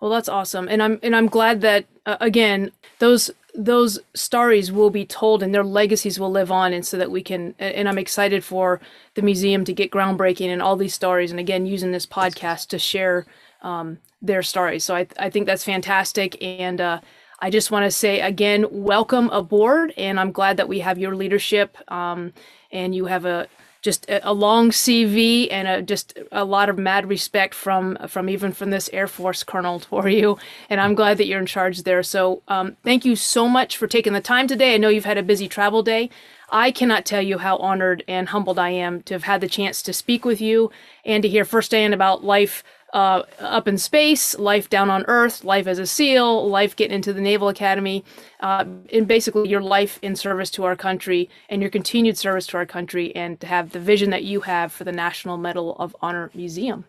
Well, 0.00 0.10
that's 0.10 0.28
awesome, 0.28 0.68
and 0.68 0.82
I'm 0.82 1.00
and 1.02 1.16
I'm 1.16 1.26
glad 1.26 1.62
that 1.62 1.86
uh, 2.04 2.18
again 2.20 2.70
those 2.98 3.30
those 3.54 3.98
stories 4.14 4.70
will 4.70 4.90
be 4.90 5.06
told 5.06 5.42
and 5.42 5.54
their 5.54 5.64
legacies 5.64 6.20
will 6.20 6.30
live 6.30 6.52
on, 6.52 6.72
and 6.74 6.86
so 6.86 6.98
that 6.98 7.10
we 7.10 7.22
can. 7.22 7.54
And 7.58 7.88
I'm 7.88 7.98
excited 7.98 8.44
for 8.44 8.80
the 9.14 9.22
museum 9.22 9.64
to 9.64 9.72
get 9.72 9.90
groundbreaking 9.90 10.48
and 10.48 10.60
all 10.60 10.76
these 10.76 10.94
stories, 10.94 11.30
and 11.30 11.40
again 11.40 11.64
using 11.64 11.92
this 11.92 12.06
podcast 12.06 12.68
to 12.68 12.78
share 12.78 13.26
um, 13.62 13.98
their 14.20 14.42
stories. 14.42 14.84
So 14.84 14.94
I 14.94 15.06
I 15.18 15.30
think 15.30 15.46
that's 15.46 15.64
fantastic, 15.64 16.42
and 16.42 16.78
uh, 16.78 17.00
I 17.40 17.48
just 17.48 17.70
want 17.70 17.84
to 17.84 17.90
say 17.90 18.20
again, 18.20 18.66
welcome 18.70 19.30
aboard, 19.30 19.94
and 19.96 20.20
I'm 20.20 20.32
glad 20.32 20.58
that 20.58 20.68
we 20.68 20.80
have 20.80 20.98
your 20.98 21.16
leadership, 21.16 21.78
um, 21.90 22.34
and 22.70 22.94
you 22.94 23.06
have 23.06 23.24
a 23.24 23.48
just 23.86 24.04
a, 24.08 24.34
long 24.34 24.70
CV 24.70 25.46
and 25.48 25.68
a, 25.68 25.80
just 25.80 26.18
a 26.32 26.44
lot 26.44 26.68
of 26.68 26.76
mad 26.76 27.08
respect 27.08 27.54
from 27.54 27.96
from 28.08 28.28
even 28.28 28.52
from 28.52 28.70
this 28.70 28.90
Air 28.92 29.06
Force 29.06 29.44
colonel 29.44 29.78
for 29.78 30.08
you. 30.18 30.38
And 30.68 30.80
I'm 30.80 30.96
glad 30.96 31.18
that 31.18 31.26
you're 31.26 31.38
in 31.38 31.46
charge 31.46 31.84
there. 31.84 32.02
So 32.02 32.42
um, 32.48 32.76
thank 32.82 33.04
you 33.04 33.14
so 33.14 33.48
much 33.48 33.76
for 33.76 33.86
taking 33.86 34.12
the 34.12 34.20
time 34.20 34.48
today. 34.48 34.74
I 34.74 34.78
know 34.78 34.88
you've 34.88 35.04
had 35.04 35.18
a 35.18 35.22
busy 35.22 35.46
travel 35.46 35.84
day. 35.84 36.10
I 36.50 36.72
cannot 36.72 37.06
tell 37.06 37.22
you 37.22 37.38
how 37.38 37.58
honored 37.58 38.02
and 38.08 38.28
humbled 38.28 38.58
I 38.58 38.70
am 38.70 39.02
to 39.04 39.14
have 39.14 39.22
had 39.22 39.40
the 39.40 39.48
chance 39.48 39.82
to 39.82 39.92
speak 39.92 40.24
with 40.24 40.40
you 40.40 40.72
and 41.04 41.22
to 41.22 41.28
hear 41.28 41.44
firsthand 41.44 41.94
about 41.94 42.24
life 42.24 42.64
uh, 42.92 43.22
up 43.40 43.68
in 43.68 43.78
space, 43.78 44.38
life 44.38 44.70
down 44.70 44.90
on 44.90 45.04
Earth, 45.08 45.44
life 45.44 45.66
as 45.66 45.78
a 45.78 45.86
SEAL, 45.86 46.48
life 46.48 46.76
getting 46.76 46.94
into 46.94 47.12
the 47.12 47.20
Naval 47.20 47.48
Academy, 47.48 48.04
uh, 48.40 48.64
and 48.92 49.06
basically 49.06 49.48
your 49.48 49.60
life 49.60 49.98
in 50.02 50.16
service 50.16 50.50
to 50.52 50.64
our 50.64 50.76
country 50.76 51.28
and 51.48 51.60
your 51.60 51.70
continued 51.70 52.16
service 52.16 52.46
to 52.48 52.56
our 52.56 52.66
country, 52.66 53.14
and 53.14 53.38
to 53.40 53.46
have 53.46 53.70
the 53.70 53.80
vision 53.80 54.10
that 54.10 54.24
you 54.24 54.40
have 54.42 54.72
for 54.72 54.84
the 54.84 54.92
National 54.92 55.36
Medal 55.36 55.76
of 55.78 55.94
Honor 56.00 56.30
Museum. 56.34 56.84